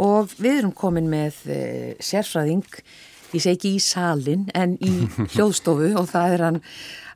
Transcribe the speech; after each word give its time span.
og 0.00 0.32
við 0.38 0.60
erum 0.60 0.74
komin 0.76 1.10
með 1.10 1.40
uh, 1.46 1.90
sérfræðing, 2.02 2.66
ég 3.34 3.42
segi 3.42 3.54
ekki 3.56 3.72
í 3.76 3.82
salin 3.82 4.48
en 4.54 4.76
í 4.82 4.92
hljóðstofu 5.34 5.94
og 6.00 6.10
það 6.10 6.36
er 6.36 6.46
hann 6.48 6.60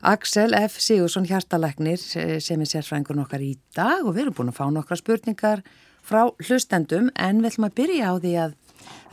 Axel 0.09 0.55
F. 0.55 0.77
Sigursson 0.79 1.27
Hjartalegnir 1.27 1.99
eh, 2.15 2.37
sem 2.43 2.61
er 2.63 2.69
sérfræðingun 2.71 3.19
okkar 3.25 3.43
í 3.43 3.57
dag 3.75 4.05
og 4.07 4.15
við 4.15 4.25
erum 4.25 4.37
búin 4.37 4.51
að 4.53 4.59
fá 4.61 4.65
nokkra 4.71 4.95
spurningar 4.99 5.63
frá 6.07 6.21
hlustendum 6.45 7.09
en 7.19 7.41
við 7.43 7.51
ætlum 7.51 7.67
að 7.67 7.75
byrja 7.81 8.11
á 8.11 8.13
því 8.23 8.33
að 8.45 8.55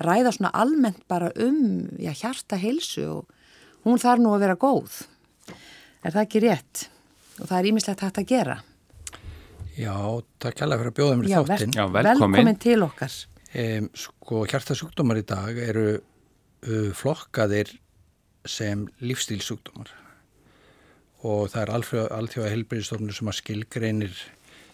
ræða 0.06 0.32
svona 0.36 0.52
almennt 0.54 1.02
bara 1.10 1.32
um 1.42 1.88
já, 1.98 2.12
hjarta 2.14 2.58
heilsu 2.60 3.06
og 3.16 3.34
hún 3.86 4.00
þarf 4.02 4.22
nú 4.22 4.34
að 4.34 4.46
vera 4.46 4.58
góð. 4.60 5.02
Er 6.06 6.14
það 6.14 6.22
ekki 6.22 6.42
rétt? 6.46 6.86
Og 7.40 7.48
það 7.48 7.58
er 7.58 7.70
ímislegt 7.72 8.04
hægt 8.06 8.20
að 8.22 8.30
gera. 8.30 8.56
Já, 9.76 9.96
takk 10.40 10.56
kærlega 10.56 10.80
fyrir 10.80 10.92
að 10.92 10.98
bjóða 11.00 11.16
mér 11.18 11.32
þáttinn. 11.32 11.74
Já, 11.76 11.84
velkomin. 11.84 12.36
velkomin 12.38 12.60
til 12.62 12.78
okkar. 12.86 13.16
Um, 13.54 13.90
sko, 13.94 14.42
hjartasjúkdómar 14.50 15.20
í 15.20 15.26
dag 15.26 15.58
eru 15.62 15.86
uh, 15.94 16.90
flokkaðir 16.98 17.70
sem 18.46 18.86
lífstílsjúkdómar 19.02 19.92
og 21.26 21.48
það 21.50 21.62
er 21.62 21.72
allþjóða 21.74 22.50
helbriðstofnur 22.52 23.16
sem 23.16 23.30
að 23.30 23.38
skilgreinir 23.38 24.18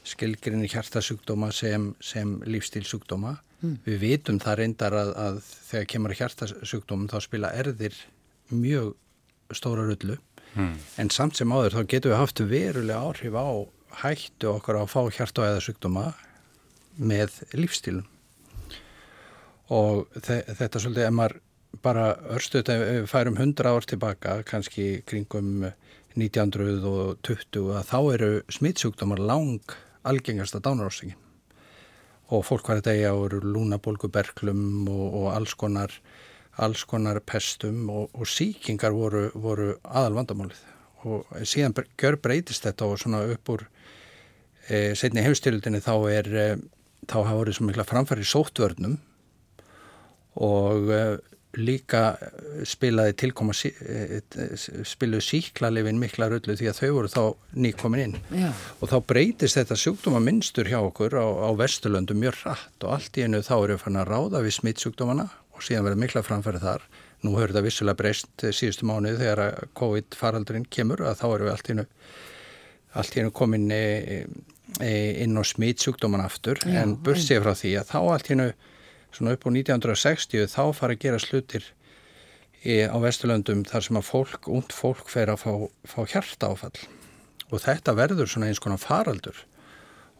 skilgreinir 0.09 0.73
hjartasjúkdóma 0.73 1.53
sem, 1.55 1.93
sem 2.03 2.35
lífstílsjúkdóma. 2.49 3.37
Mm. 3.63 3.77
Við 3.87 4.01
vitum 4.03 4.41
það 4.43 4.59
reyndar 4.59 4.97
að, 4.99 5.13
að 5.23 5.39
þegar 5.69 5.87
kemur 5.93 6.17
hjartasjúkdómum 6.19 7.11
þá 7.13 7.19
spila 7.23 7.53
erðir 7.55 7.99
mjög 8.51 8.97
stóra 9.55 9.85
rullu 9.87 10.17
mm. 10.57 10.75
en 10.99 11.13
samt 11.15 11.39
sem 11.39 11.53
áður 11.53 11.77
þá 11.77 11.83
getum 11.95 12.13
við 12.13 12.21
haft 12.23 12.43
verulega 12.51 13.05
áhrif 13.05 13.37
á 13.39 13.49
hættu 14.03 14.51
okkar 14.57 14.81
að 14.81 14.91
fá 14.91 15.01
hjarta 15.13 15.45
og 15.45 15.51
eða 15.51 15.63
sjúkdóma 15.67 16.07
með 16.99 17.39
lífstílum 17.57 18.09
og 19.73 20.21
þetta 20.21 20.83
svolítið 20.83 21.07
ef 21.09 21.17
maður 21.17 21.39
bara 21.83 22.11
örstuðt 22.37 22.71
ef 22.73 22.83
við 22.83 23.07
færum 23.09 23.39
100 23.41 23.71
ár 23.73 23.87
tilbaka 23.89 24.35
kannski 24.49 24.87
kringum 25.09 25.71
1920 26.19 27.71
að 27.79 27.89
þá 27.89 27.99
eru 28.13 28.31
smittsjúkdómar 28.53 29.23
lang 29.23 29.77
algengasta 30.09 30.61
dánarásingin 30.61 31.17
og 32.33 32.45
fólk 32.49 32.69
var 32.69 32.81
þetta 32.81 32.97
í 32.97 33.07
áru 33.09 33.41
lúnabolguberklum 33.45 34.89
og, 34.89 35.07
og 35.23 35.27
alls 35.33 35.57
konar 35.59 35.95
alls 36.61 36.85
konar 36.85 37.23
pestum 37.25 37.87
og, 37.89 38.11
og 38.13 38.29
síkingar 38.29 38.93
voru, 38.93 39.31
voru 39.35 39.73
aðal 39.89 40.19
vandamálið 40.21 40.61
og 41.09 41.33
síðan 41.49 41.75
gjör 41.99 42.19
breytist 42.23 42.67
þetta 42.67 42.91
og 42.91 43.01
svona 43.01 43.23
upp 43.33 43.53
úr 43.55 43.65
e, 44.69 44.93
setni 44.99 45.25
hefstildinni 45.25 45.81
þá 45.83 45.95
er 46.13 46.29
e, 46.29 46.47
þá 47.09 47.17
hafa 47.23 47.39
voruð 47.41 47.57
svo 47.57 47.69
mikla 47.71 47.89
framfæri 47.89 48.27
sóttvörnum 48.29 49.01
og 50.41 50.89
e, 50.93 51.03
líka 51.61 52.15
spilaði 52.65 53.13
tilkoma 53.21 53.53
e, 53.69 54.21
e, 54.21 54.47
spiluði 54.89 55.27
síklarlefin 55.27 56.01
mikla 56.01 56.31
rullu 56.33 56.57
því 56.57 56.71
að 56.71 56.81
þau 56.81 56.91
voru 56.97 57.13
þá 57.13 57.23
nýkomin 57.67 58.05
inn. 58.07 58.17
Já. 58.33 58.49
og 58.81 58.93
þá 58.93 58.97
breytist 59.13 59.61
þetta 59.61 59.79
sjúkdóma 59.83 60.23
minnstur 60.25 60.71
hjá 60.71 60.81
okkur 60.81 61.19
á, 61.21 61.27
á 61.29 61.51
Vesturlöndu 61.61 62.17
mjög 62.17 62.41
rætt 62.47 62.87
og 62.87 62.97
allt 62.97 63.21
í 63.21 63.27
einu 63.27 63.43
þá 63.45 63.55
eru 63.59 63.79
fann 63.83 64.01
að 64.01 64.13
ráða 64.15 64.45
við 64.47 64.59
smittsjúkdómana 64.61 65.29
og 65.53 65.65
síðan 65.65 65.89
verður 65.89 66.05
mikla 66.07 66.25
framfæri 66.25 66.63
þar. 66.63 66.89
Nú 67.23 67.37
höfður 67.37 67.59
það 67.59 67.67
vissulega 67.69 68.01
breyst 68.01 68.47
síðustu 68.51 68.89
mánuði 68.89 69.21
þegar 69.21 69.69
COVID 69.79 70.17
faraldurinn 70.19 70.67
kemur 70.73 71.05
að 71.07 71.21
þá 71.21 71.27
eru 71.29 71.47
við 71.47 71.53
allt 71.53 71.69
í 71.69 71.77
einu 71.77 71.87
allt 72.93 73.15
í 73.15 73.21
hennu 73.21 73.33
komin 73.33 73.71
inn 73.73 75.39
á 75.39 75.43
smitsjúkdóman 75.45 76.25
aftur. 76.25 76.61
Já, 76.65 76.83
en 76.83 76.97
bursið 77.05 77.43
frá 77.45 77.55
því 77.57 77.73
að 77.81 77.91
þá 77.93 77.99
allt 78.01 78.29
í 78.29 78.35
hennu 78.35 78.49
svona 79.13 79.37
upp 79.37 79.47
á 79.47 79.51
1960 79.53 80.51
þá 80.51 80.65
fara 80.77 80.97
að 80.97 81.05
gera 81.05 81.21
slutir 81.23 81.69
á 82.63 82.97
Vesturlöndum 83.03 83.65
þar 83.67 83.87
sem 83.87 83.99
að 83.99 84.09
fólk, 84.09 84.49
und 84.49 84.75
fólk 84.75 85.09
fer 85.11 85.33
að 85.33 85.43
fá, 85.43 85.53
fá 85.85 86.01
hjarta 86.07 86.53
áfall 86.53 86.77
og 87.53 87.61
þetta 87.61 87.95
verður 87.99 88.31
svona 88.31 88.49
eins 88.49 88.63
konar 88.63 88.81
faraldur. 88.81 89.37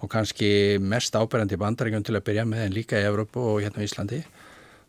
Og 0.03 0.11
kannski 0.11 0.79
mest 0.83 1.15
áberandi 1.15 1.57
bandaríkjum 1.57 2.03
til 2.05 2.17
að 2.19 2.25
byrja 2.27 2.45
með 2.49 2.65
en 2.67 2.75
líka 2.75 2.99
í 2.99 3.07
Evrópu 3.07 3.41
og 3.53 3.61
hérna 3.63 3.85
í 3.85 3.87
Íslandi 3.87 4.19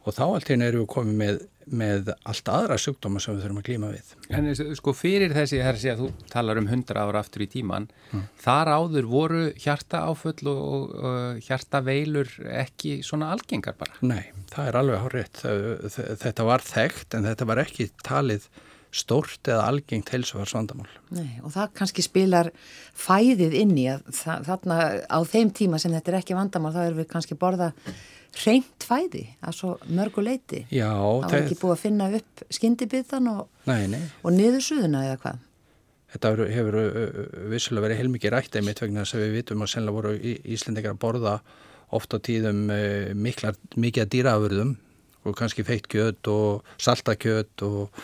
og 0.03 0.15
þá 0.15 0.23
allt 0.27 0.51
hennu 0.51 0.67
eru 0.67 0.83
við 0.83 0.93
komið 0.93 1.19
með 1.23 1.41
með 1.71 2.11
allt 2.27 2.49
aðra 2.51 2.77
sjúkdóma 2.81 3.21
sem 3.23 3.35
við 3.35 3.45
þurfum 3.45 3.59
að 3.61 3.67
klíma 3.67 3.91
við. 3.93 4.09
En 4.35 4.49
sko 4.77 4.93
fyrir 4.97 5.33
þessi, 5.35 5.61
þessi 5.63 5.91
að 5.93 6.01
þú 6.01 6.09
talar 6.31 6.59
um 6.59 6.67
100 6.67 6.99
ára 6.99 7.21
aftur 7.23 7.45
í 7.45 7.49
tíman, 7.53 7.87
mm. 8.11 8.25
þar 8.43 8.73
áður 8.73 9.07
voru 9.11 9.45
hjarta 9.63 10.03
áföll 10.09 10.49
og, 10.51 10.59
og, 10.59 10.93
og 10.99 11.47
hjarta 11.47 11.83
veilur 11.85 12.29
ekki 12.63 12.97
svona 13.05 13.31
algengar 13.35 13.77
bara? 13.79 13.95
Nei, 14.03 14.33
það 14.51 14.69
er 14.69 14.81
alveg 14.81 15.01
hárétt. 15.05 15.41
Þetta 16.25 16.47
var 16.51 16.67
þekkt 16.67 17.17
en 17.17 17.31
þetta 17.31 17.49
var 17.49 17.63
ekki 17.63 17.89
talið 18.03 18.47
stórt 18.93 19.49
eða 19.49 19.65
algengt 19.71 20.11
heilsufarsvandamál. 20.13 20.89
Nei, 21.15 21.39
og 21.41 21.49
það 21.55 21.71
kannski 21.79 22.03
spilar 22.05 22.51
fæðið 22.93 23.55
inn 23.57 23.73
í 23.81 23.87
að 23.89 24.03
þarna 24.21 24.77
á 25.09 25.19
þeim 25.25 25.49
tíma 25.55 25.79
sem 25.81 25.95
þetta 25.95 26.11
er 26.11 26.19
ekki 26.19 26.37
vandamál 26.37 26.75
þá 26.75 26.83
erum 26.83 27.01
við 27.01 27.09
kannski 27.15 27.37
borða 27.39 27.71
reynt 28.83 29.11
fæði 29.11 29.23
að 29.41 29.57
svo 29.57 29.73
mörguleiti 29.87 30.63
Já 30.73 30.91
Það 30.91 31.31
var 31.31 31.39
ekki 31.39 31.59
búið 31.61 31.73
að 31.73 31.81
finna 31.81 32.09
upp 32.19 32.45
skyndibittan 32.53 33.29
og, 33.31 33.47
og 34.23 34.31
niðursuðuna 34.35 35.03
eða 35.07 35.19
hvað? 35.23 35.43
Þetta 36.13 36.31
hefur 36.53 36.75
vissulega 37.49 37.87
verið 37.87 38.01
heilmikið 38.01 38.33
rætt 38.35 38.55
einmitt 38.59 38.81
vegna 38.81 39.03
þess 39.03 39.17
að 39.17 39.23
við 39.23 39.37
vitum 39.39 39.63
að 39.63 39.71
senlega 39.71 39.97
voru 39.97 40.11
Íslendingar 40.21 40.93
að 40.93 40.99
borða 41.01 41.37
oft 41.93 42.13
á 42.13 42.17
tíðum 42.21 42.67
miklar, 43.17 43.57
mikið 43.75 44.03
að 44.03 44.11
dýraafurðum 44.13 44.75
og 45.23 45.37
kannski 45.39 45.65
feitt 45.65 45.87
kjöt 45.89 46.27
og 46.29 46.75
saltakjöt 46.77 47.63
og, 47.65 48.03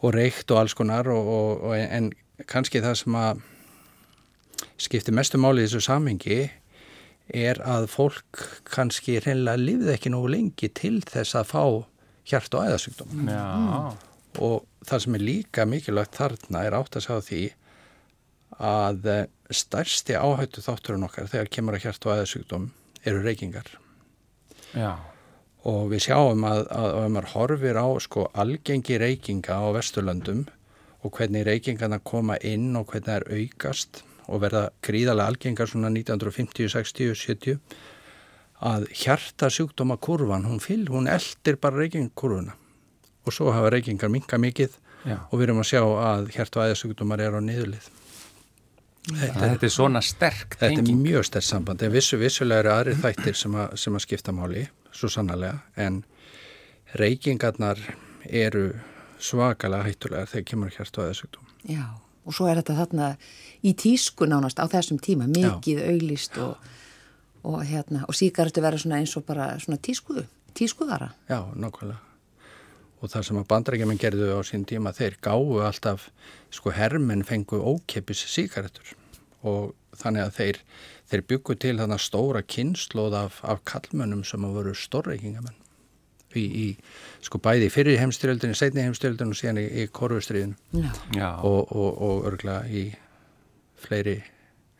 og 0.00 0.14
reykt 0.14 0.50
og 0.52 0.62
alls 0.62 0.76
konar 0.78 1.10
og, 1.12 1.28
og, 1.66 1.76
en 1.76 2.12
kannski 2.48 2.80
það 2.84 3.00
sem 3.02 3.18
að 3.20 3.44
skipti 4.80 5.12
mestu 5.12 5.40
máli 5.40 5.64
í 5.64 5.68
þessu 5.68 5.84
samhengi 5.84 6.46
er 7.34 7.58
að 7.66 7.88
fólk 7.90 8.42
kannski 8.70 9.18
reynilega 9.22 9.58
lifið 9.60 9.92
ekki 9.96 10.12
nógu 10.14 10.30
lengi 10.34 10.70
til 10.70 11.00
þess 11.06 11.38
að 11.38 11.50
fá 11.50 11.62
hjart- 12.26 12.54
og 12.54 12.66
æðasugdóma 12.66 13.22
mm. 13.22 13.96
og 14.46 14.66
það 14.86 15.02
sem 15.04 15.18
er 15.18 15.24
líka 15.26 15.66
mikilvægt 15.66 16.18
þarna 16.18 16.64
er 16.66 16.76
átt 16.78 16.98
að 16.98 17.06
sjá 17.06 17.16
því 17.26 17.42
að 18.62 19.10
eh, 19.10 19.26
stærsti 19.50 20.16
áhættu 20.16 20.62
þátturinn 20.64 21.06
okkar 21.06 21.30
þegar 21.30 21.52
kemur 21.52 21.76
að 21.76 21.86
hjart- 21.86 22.06
og 22.06 22.16
æðasugdóm 22.16 22.70
eru 23.06 23.22
reykingar 23.22 23.68
Já. 24.74 24.96
og 25.66 25.90
við 25.92 26.06
sjáum 26.08 26.46
að, 26.46 26.64
að, 26.70 26.90
að 27.02 27.08
maður 27.14 27.32
horfir 27.34 27.80
á 27.82 27.86
sko 28.02 28.28
algengi 28.34 28.98
reykinga 29.02 29.58
á 29.58 29.66
Vesturlöndum 29.76 30.46
og 31.02 31.14
hvernig 31.18 31.46
reykingarna 31.46 32.00
koma 32.02 32.38
inn 32.42 32.74
og 32.78 32.90
hvernig 32.90 33.10
það 33.10 33.18
er 33.20 33.42
aukast 33.42 34.02
og 34.26 34.42
verða 34.42 34.68
gríðarlega 34.84 35.32
algengar 35.32 35.70
svona 35.70 35.90
1950, 35.92 36.70
60, 36.72 37.14
70 37.14 37.58
að 38.66 38.86
hjarta 38.96 39.50
sjúkdóma 39.52 39.98
kurvan, 40.00 40.46
hún 40.48 40.62
fyll, 40.64 40.86
hún 40.88 41.10
eldir 41.10 41.58
bara 41.60 41.82
reykingkurvuna 41.82 42.56
og 43.26 43.34
svo 43.34 43.52
hafa 43.52 43.72
reykingar 43.74 44.10
minga 44.12 44.38
mikið 44.40 44.78
Já. 45.06 45.18
og 45.28 45.34
við 45.38 45.48
erum 45.48 45.60
að 45.62 45.70
sjá 45.70 45.82
að 45.82 46.30
hjarta 46.34 46.60
og 46.60 46.70
æðasjúkdómar 46.70 47.22
er 47.22 47.36
á 47.36 47.40
niðurlið. 47.42 47.88
Þetta, 49.06 49.42
þetta 49.42 49.66
er 49.68 49.70
svona 49.70 50.02
sterk 50.02 50.56
tenging. 50.58 50.80
Þetta 50.80 50.94
er 50.94 51.02
mjög 51.02 51.26
sterk 51.28 51.46
samband, 51.46 51.82
en 51.86 51.92
vissu, 51.94 52.18
vissulega 52.18 52.64
eru 52.64 52.72
aðri 52.72 52.96
þættir 53.04 53.38
sem 53.38 53.54
að, 53.54 53.76
sem 53.82 53.98
að 53.98 54.04
skipta 54.06 54.34
máli, 54.34 54.64
svo 54.94 55.10
sannlega, 55.12 55.60
en 55.78 56.00
reykingarnar 56.98 57.82
eru 58.26 58.72
svakalega 59.22 59.86
hættulegar 59.86 60.32
þegar 60.32 60.50
kemur 60.50 60.74
hjarta 60.74 61.02
og 61.02 61.10
æðasjúkdóm. 61.10 61.54
Já 61.70 61.86
og 62.26 62.34
svo 62.34 62.48
er 62.50 62.60
þetta 62.60 62.76
þarna 62.80 63.10
í 63.66 63.72
tísku 63.78 64.26
nánast 64.28 64.58
á 64.58 64.66
þessum 64.70 64.98
tíma, 65.02 65.28
mikið 65.30 65.78
Já. 65.80 65.86
auglist 65.92 66.38
og, 66.42 66.72
og, 67.46 67.60
hérna, 67.66 68.02
og 68.06 68.18
síkartu 68.18 68.64
vera 68.64 68.80
svona 68.80 69.00
eins 69.00 69.14
og 69.18 69.26
bara 69.28 69.52
svona 69.62 69.78
tísku, 69.78 70.26
tískuðara. 70.58 71.12
Já, 71.30 71.40
nokkvæmlega. 71.54 72.02
Og 73.04 73.12
það 73.12 73.26
sem 73.28 73.38
að 73.38 73.48
bandrækjumenn 73.50 74.00
gerðu 74.00 74.30
á 74.32 74.40
sín 74.46 74.64
tíma, 74.68 74.94
þeir 74.96 75.18
gáðu 75.22 75.60
alltaf, 75.66 76.08
sko 76.50 76.72
hermenn 76.74 77.26
fengu 77.28 77.60
ókeppis 77.60 78.24
síkartur 78.32 78.94
og 79.46 79.74
þannig 80.00 80.24
að 80.24 80.32
þeir, 80.38 80.58
þeir 81.12 81.24
byggu 81.30 81.56
til 81.60 81.76
þannig 81.78 82.02
stóra 82.02 82.42
kynnslóð 82.42 83.18
af, 83.20 83.38
af 83.44 83.62
kallmönnum 83.68 84.24
sem 84.26 84.42
að 84.48 84.58
voru 84.58 84.74
stórreikingamenn 84.74 85.65
í, 86.34 86.44
í 86.44 86.66
sko 87.24 87.40
bæði 87.42 87.70
fyrir 87.72 88.00
heimstyrjöldinu, 88.02 88.56
setni 88.58 88.86
heimstyrjöldinu 88.86 89.34
og 89.34 89.40
síðan 89.40 89.60
í, 89.62 89.66
í 89.82 89.88
korfustriðinu 89.92 90.86
og, 91.42 91.60
og, 91.70 91.90
og 92.08 92.30
örgla 92.32 92.62
í 92.66 92.88
fleiri 93.80 94.22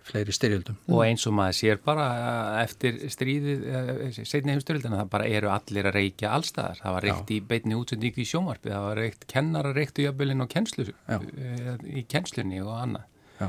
fleiri 0.07 0.35
styrjöldum. 0.35 0.77
Og 0.93 1.03
eins 1.07 1.27
og 1.27 1.35
maður 1.37 1.57
sér 1.59 1.81
bara 1.83 2.07
eh, 2.15 2.61
eftir 2.63 2.99
stríðið 3.11 3.65
eh, 3.67 4.19
setni 4.23 4.55
heimstyrjöldina, 4.55 5.01
það 5.03 5.13
bara 5.17 5.29
eru 5.39 5.51
allir 5.51 5.91
að 5.91 5.99
reykja 5.99 6.33
allstaðar. 6.37 6.81
Það 6.83 6.97
var 6.97 7.07
reykt 7.09 7.33
í 7.35 7.41
beitni 7.51 7.79
útsendíku 7.79 8.23
í 8.23 8.29
sjómarfi, 8.31 8.71
það 8.71 8.87
var 8.87 9.01
reykt 9.03 9.27
kennara 9.31 9.75
reyktu 9.77 10.07
jöfnvelin 10.07 10.45
og 10.47 10.51
kennslu, 10.53 10.87
eh, 11.11 11.73
í 11.91 12.07
kennslunni 12.11 12.63
og 12.63 12.75
annað. 12.79 13.09
Já. 13.41 13.49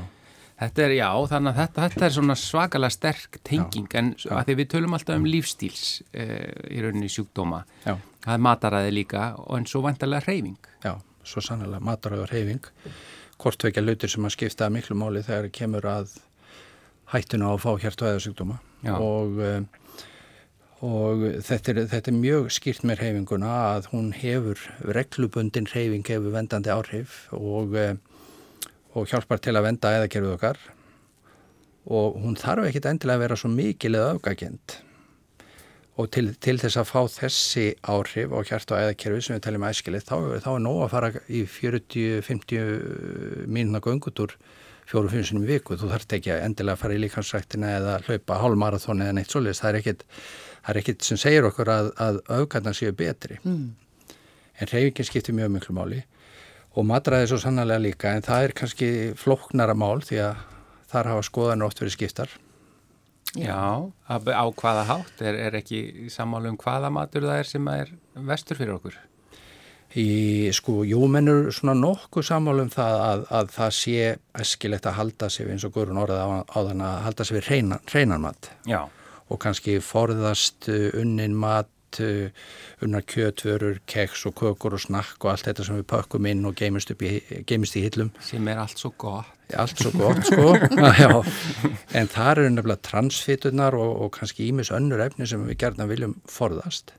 Þetta 0.58 0.82
er, 0.84 0.92
já, 0.98 1.08
þannig 1.30 1.52
að 1.52 1.60
þetta, 1.62 1.82
þetta 1.84 2.06
er 2.06 2.14
svona 2.16 2.34
svakalega 2.38 2.94
sterk 2.96 3.36
tenging 3.46 3.86
já, 3.86 3.98
en 4.00 4.08
að 4.34 4.48
því 4.48 4.56
við 4.58 4.70
tölum 4.72 4.96
alltaf 4.96 5.20
um 5.20 5.28
lífstíls 5.28 5.84
e, 6.10 6.24
í 6.74 6.80
rauninni 6.82 7.10
sjúkdóma. 7.14 7.60
Já. 7.84 7.94
það 8.24 8.32
er 8.34 8.42
mataræði 8.48 8.96
líka 8.96 9.28
og 9.44 9.54
en 9.60 9.68
svo 9.70 9.84
vantarlega 9.86 10.26
reyfing. 10.26 10.58
Já, 10.82 10.96
svo 11.22 11.44
sannlega 11.46 11.84
mataræði 11.86 12.26
og 12.26 12.32
reyfing 12.32 12.72
kortveikja 13.38 13.84
lautir 13.84 14.10
sem 14.10 14.26
að 14.26 14.34
skipta 14.34 14.68
miklu 14.72 14.96
máli 14.98 15.22
þegar 15.26 15.50
kemur 15.54 15.86
að 15.88 16.16
hættuna 17.12 17.50
á 17.50 17.54
að 17.54 17.62
fá 17.64 17.70
hjart 17.84 18.02
og 18.02 18.10
eða 18.10 18.22
sjúkdóma 18.24 18.58
og, 18.98 19.38
og 20.84 21.24
þetta, 21.46 21.72
er, 21.72 21.80
þetta 21.92 22.12
er 22.12 22.18
mjög 22.18 22.50
skýrt 22.58 22.84
með 22.88 23.02
reyfinguna 23.04 23.52
að 23.76 23.90
hún 23.92 24.10
hefur 24.16 24.64
reglubundin 24.98 25.70
reyfing 25.70 26.06
hefur 26.10 26.34
vendandi 26.34 26.74
áhrif 26.74 27.20
og 27.36 27.78
e, 27.78 27.88
og 28.98 29.08
hjálpar 29.10 29.40
til 29.42 29.54
að 29.56 29.68
venda 29.70 29.94
eðakerfið 29.96 30.34
okkar. 30.34 30.60
Og 31.88 32.18
hún 32.20 32.36
þarf 32.36 32.68
ekkit 32.68 32.90
endilega 32.90 33.16
að 33.16 33.24
vera 33.24 33.40
svo 33.40 33.50
mikil 33.52 33.94
eða 33.94 34.12
öfgagend 34.16 34.78
og 35.98 36.06
til, 36.14 36.28
til 36.38 36.54
þess 36.60 36.78
að 36.78 36.90
fá 36.92 37.00
þessi 37.10 37.64
áhrif 37.90 38.30
á 38.30 38.38
hjart 38.46 38.70
og 38.70 38.78
eðakerfið 38.84 39.24
sem 39.24 39.34
við 39.34 39.44
teljum 39.48 39.66
æskilið 39.66 40.04
þá, 40.06 40.14
þá 40.44 40.50
er 40.52 40.60
nóg 40.62 40.82
að 40.84 40.92
fara 40.92 41.10
í 41.26 41.40
40-50 41.50 43.48
mínuna 43.50 43.82
göngutur 43.82 44.36
í 44.88 45.42
viku, 45.44 45.76
þú 45.76 45.90
þarf 45.90 46.14
ekki 46.16 46.32
endilega 46.38 46.76
að 46.76 46.80
fara 46.80 46.94
í 46.94 47.02
líkansræktina 47.02 47.72
eða 47.80 47.96
hlaupa 48.06 48.38
hálfmarathon 48.40 49.02
eða 49.04 49.16
neitt 49.18 49.34
svolítið, 49.34 49.58
það 49.58 49.68
er 49.68 49.80
ekkit, 49.82 50.04
það 50.62 50.70
er 50.72 50.80
ekkit 50.80 51.08
sem 51.08 51.18
segir 51.20 51.48
okkur 51.50 51.72
að, 51.74 51.90
að 52.00 52.22
öfgarna 52.38 52.72
séu 52.72 52.94
betri. 52.96 53.36
Mm. 53.42 53.74
en 54.58 54.70
reyfingin 54.72 55.06
skiptir 55.06 55.36
mjög 55.36 55.52
miklu 55.54 55.74
máli 55.76 56.00
og 56.78 56.86
matræði 56.86 57.32
svo 57.32 57.40
sannlega 57.42 57.82
líka 57.82 58.12
en 58.14 58.22
það 58.26 58.44
er 58.44 58.54
kannski 58.60 58.90
flóknara 59.18 59.74
mál 59.78 59.98
því 60.06 60.20
að 60.28 60.44
þar 60.88 61.10
hafa 61.12 61.24
skoðanur 61.26 61.68
oft 61.68 61.82
verið 61.82 61.96
skiptar. 61.96 62.36
Já, 63.36 63.84
á 64.08 64.16
hvaða 64.56 64.86
hátt 64.88 65.20
er, 65.20 65.36
er 65.36 65.58
ekki 65.58 66.08
sammálu 66.12 66.54
um 66.54 66.56
hvaða 66.60 66.88
matur 66.94 67.26
það 67.28 67.42
er 67.42 67.48
sem 67.50 67.68
er 67.74 67.90
vestur 68.30 68.56
fyrir 68.56 68.78
okkur? 68.78 68.96
Í 69.98 70.48
sko, 70.56 70.82
jú 70.84 71.06
mennur 71.08 71.50
svona 71.52 71.74
nokkuð 71.76 72.26
sammálu 72.28 72.66
um 72.66 72.72
það 72.72 72.96
að, 73.04 73.24
að 73.40 73.52
það 73.56 73.74
sé 73.78 74.08
eskilegt 74.42 74.88
að 74.88 74.98
halda 75.00 75.30
sig 75.32 75.48
eins 75.48 75.64
og 75.64 75.74
Guðrun 75.76 76.00
orðið 76.04 76.24
á, 76.24 76.28
á 76.44 76.58
þann 76.70 76.84
að 76.88 76.96
halda 77.06 77.26
sig 77.28 77.38
við 77.38 77.50
hreinan, 77.50 77.84
hreinan 77.88 78.24
mat. 78.24 78.50
Já. 78.68 78.80
Og 79.28 79.40
kannski 79.42 79.76
forðast 79.84 80.68
unnin 80.68 81.36
mat 81.36 81.68
mat, 81.88 82.00
uh, 82.00 82.30
unnar 82.82 83.02
kjötvörur, 83.02 83.80
keks 83.86 84.26
og 84.26 84.34
kökur 84.34 84.74
og 84.74 84.80
snakk 84.80 85.24
og 85.24 85.32
allt 85.32 85.46
þetta 85.46 85.64
sem 85.64 85.76
við 85.76 85.86
pakkum 85.86 86.26
inn 86.26 86.44
og 86.44 86.54
geimist, 86.54 86.90
í, 86.90 87.42
geimist 87.46 87.76
í 87.76 87.82
hillum. 87.82 88.10
Sem 88.20 88.46
er 88.48 88.58
allt 88.58 88.78
svo 88.78 88.92
gott. 88.96 89.26
Allt 89.56 89.78
svo 89.78 89.90
gott, 89.96 90.24
sko. 90.26 90.56
Já. 91.02 91.22
En 91.96 92.08
það 92.08 92.30
eru 92.32 92.50
nefnilega 92.50 92.82
transfitunar 92.82 93.74
og, 93.74 94.02
og 94.02 94.12
kannski 94.12 94.48
ímis 94.48 94.70
önnur 94.70 95.00
efni 95.00 95.26
sem 95.26 95.44
við 95.46 95.58
gerðna 95.58 95.88
viljum 95.88 96.18
forðast. 96.28 96.92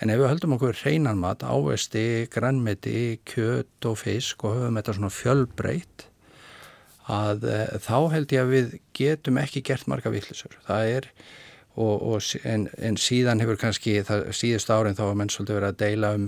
En 0.00 0.08
ef 0.08 0.16
við 0.16 0.30
höldum 0.30 0.54
okkur 0.56 0.78
hreinan 0.80 1.20
mat, 1.20 1.42
ávesti, 1.44 2.26
grannmeti, 2.32 3.20
kjöt 3.28 3.84
og 3.84 3.98
fisk 4.00 4.46
og 4.46 4.56
höfum 4.56 4.80
þetta 4.80 4.94
svona 4.96 5.12
fjölbreytt, 5.12 6.06
að 7.10 7.44
e, 7.44 7.58
þá 7.84 7.96
held 8.14 8.32
ég 8.32 8.40
að 8.40 8.54
við 8.54 8.72
getum 8.96 9.40
ekki 9.42 9.60
gert 9.66 9.84
marga 9.90 10.12
vittlisur. 10.14 10.56
Það 10.64 10.92
er 10.94 11.10
og, 11.80 12.06
og, 12.12 12.30
en, 12.44 12.68
en 12.78 12.98
síðan 13.00 13.40
hefur 13.42 13.58
kannski 13.60 14.00
það, 14.06 14.28
síðust 14.36 14.72
árin 14.72 14.98
þá 14.98 15.04
að 15.08 15.18
menn 15.20 15.32
svolítið 15.32 15.58
verið 15.58 15.72
að 15.72 15.80
deila 15.84 16.14
um 16.18 16.26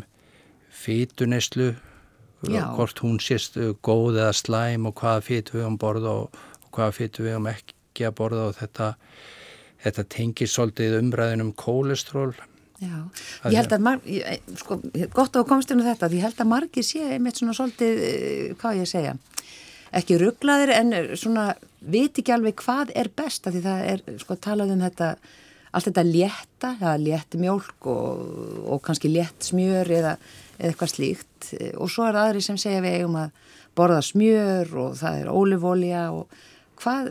fýtunislu 0.83 1.73
hvort 2.43 3.03
hún 3.05 3.21
sést 3.23 3.59
góð 3.87 4.19
eða 4.19 4.33
slæm 4.35 4.89
og 4.91 4.97
hvaða 4.99 5.23
fýtu 5.27 5.59
við 5.59 5.69
um 5.69 5.77
borða 5.79 6.15
og, 6.25 6.41
og 6.65 6.71
hvaða 6.75 6.97
fýtu 6.97 7.27
við 7.27 7.39
um 7.39 7.51
ekki 7.53 8.09
að 8.09 8.17
borða 8.19 8.49
og 8.51 8.57
þetta, 8.59 8.89
þetta 9.85 10.07
tengir 10.17 10.51
svolítið 10.51 10.99
umræðin 10.99 11.45
um 11.47 11.53
kólestról 11.55 12.33
Já, 12.83 12.97
ég 13.47 13.61
held 13.61 13.75
að, 13.77 13.85
sko, 14.59 14.81
gott 15.15 15.37
á 15.39 15.47
komstinu 15.47 15.85
þetta, 15.87 16.09
ég 16.11 16.25
held 16.25 16.41
að 16.43 16.49
margir 16.51 16.83
sé 16.83 17.05
einmitt 17.15 17.39
svona 17.39 17.55
svolítið, 17.55 18.01
eh, 18.09 18.55
hvað 18.59 18.81
ég 18.81 18.91
segja, 18.91 19.13
ekki 19.95 20.19
rugglaðir 20.19 20.73
en 20.75 20.91
svona 21.15 21.53
viti 21.79 22.25
ekki 22.25 22.35
alveg 22.35 22.59
hvað 22.59 22.91
er 22.99 23.13
best, 23.15 23.47
því 23.47 23.63
það 23.63 23.85
er, 23.93 24.03
sko, 24.19 24.35
talað 24.35 24.75
um 24.75 24.83
þetta 24.83 25.13
allt 25.73 25.89
þetta 25.89 26.05
létta, 26.07 26.75
ja, 26.81 26.95
létt 27.01 27.37
mjölk 27.41 27.89
og, 27.89 28.23
og 28.69 28.83
kannski 28.85 29.11
létt 29.13 29.49
smjör 29.49 29.89
eða, 29.89 30.17
eða 30.59 30.71
eitthvað 30.71 30.93
slíkt. 30.93 31.51
Og 31.81 31.91
svo 31.91 32.07
er 32.07 32.17
það 32.19 32.29
aðri 32.29 32.45
sem 32.45 32.61
segja 32.61 32.85
við 32.85 32.99
eigum 33.01 33.19
að 33.23 33.39
borða 33.79 34.03
smjör 34.05 34.75
og 34.85 34.99
það 35.01 35.23
er 35.23 35.33
ólifólja 35.33 36.05
og 36.13 36.39
hvað, 36.83 37.11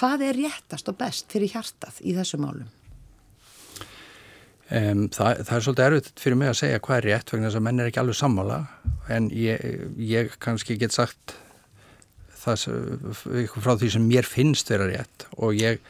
hvað 0.00 0.26
er 0.26 0.38
réttast 0.40 0.90
og 0.90 0.98
best 0.98 1.30
fyrir 1.30 1.54
hjartað 1.54 2.02
í 2.02 2.16
þessu 2.18 2.40
málum? 2.42 2.68
Um, 4.70 5.08
það, 5.10 5.40
það 5.48 5.54
er 5.56 5.64
svolítið 5.66 5.84
erfitt 5.88 6.20
fyrir 6.22 6.38
mig 6.38 6.50
að 6.50 6.58
segja 6.60 6.82
hvað 6.82 7.00
er 7.00 7.06
rétt 7.08 7.32
vegna 7.32 7.48
þess 7.48 7.58
að 7.58 7.64
menn 7.66 7.82
er 7.82 7.88
ekki 7.90 8.02
alveg 8.02 8.18
sammála. 8.18 8.58
En 9.10 9.30
ég, 9.34 9.64
ég 9.98 10.36
kannski 10.42 10.76
get 10.78 10.94
sagt 10.94 11.34
það 12.40 12.66
frá 13.50 13.74
því 13.76 13.90
sem 13.96 14.06
mér 14.06 14.28
finnst 14.28 14.70
vera 14.70 14.86
rétt. 14.90 15.26
Og 15.42 15.58
ég 15.58 15.82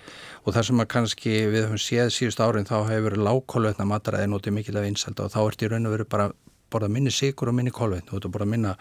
og 0.44 0.54
það 0.54 0.66
sem 0.68 0.82
að 0.82 0.90
kannski 0.94 1.32
við 1.52 1.66
höfum 1.66 1.82
séð 1.84 2.12
síðust 2.16 2.40
árin 2.40 2.68
þá 2.68 2.76
hefur 2.88 3.18
lágkólvetna 3.20 3.88
mataræði 3.88 4.30
notið 4.32 4.56
mikil 4.56 4.78
af 4.80 4.86
einselda 4.88 5.26
og 5.26 5.34
þá 5.34 5.40
ert 5.42 5.64
í 5.64 5.70
raun 5.70 5.88
og 5.88 5.96
veru 5.96 6.06
bara 6.08 6.30
borða 6.72 6.88
minni 6.92 7.12
sigur 7.12 7.50
og 7.50 7.58
minni 7.58 7.72
kólvetn 7.74 8.08
og 8.08 8.22
þú 8.22 8.30
ert 8.30 8.36
bara 8.38 8.48
minna 8.48 8.76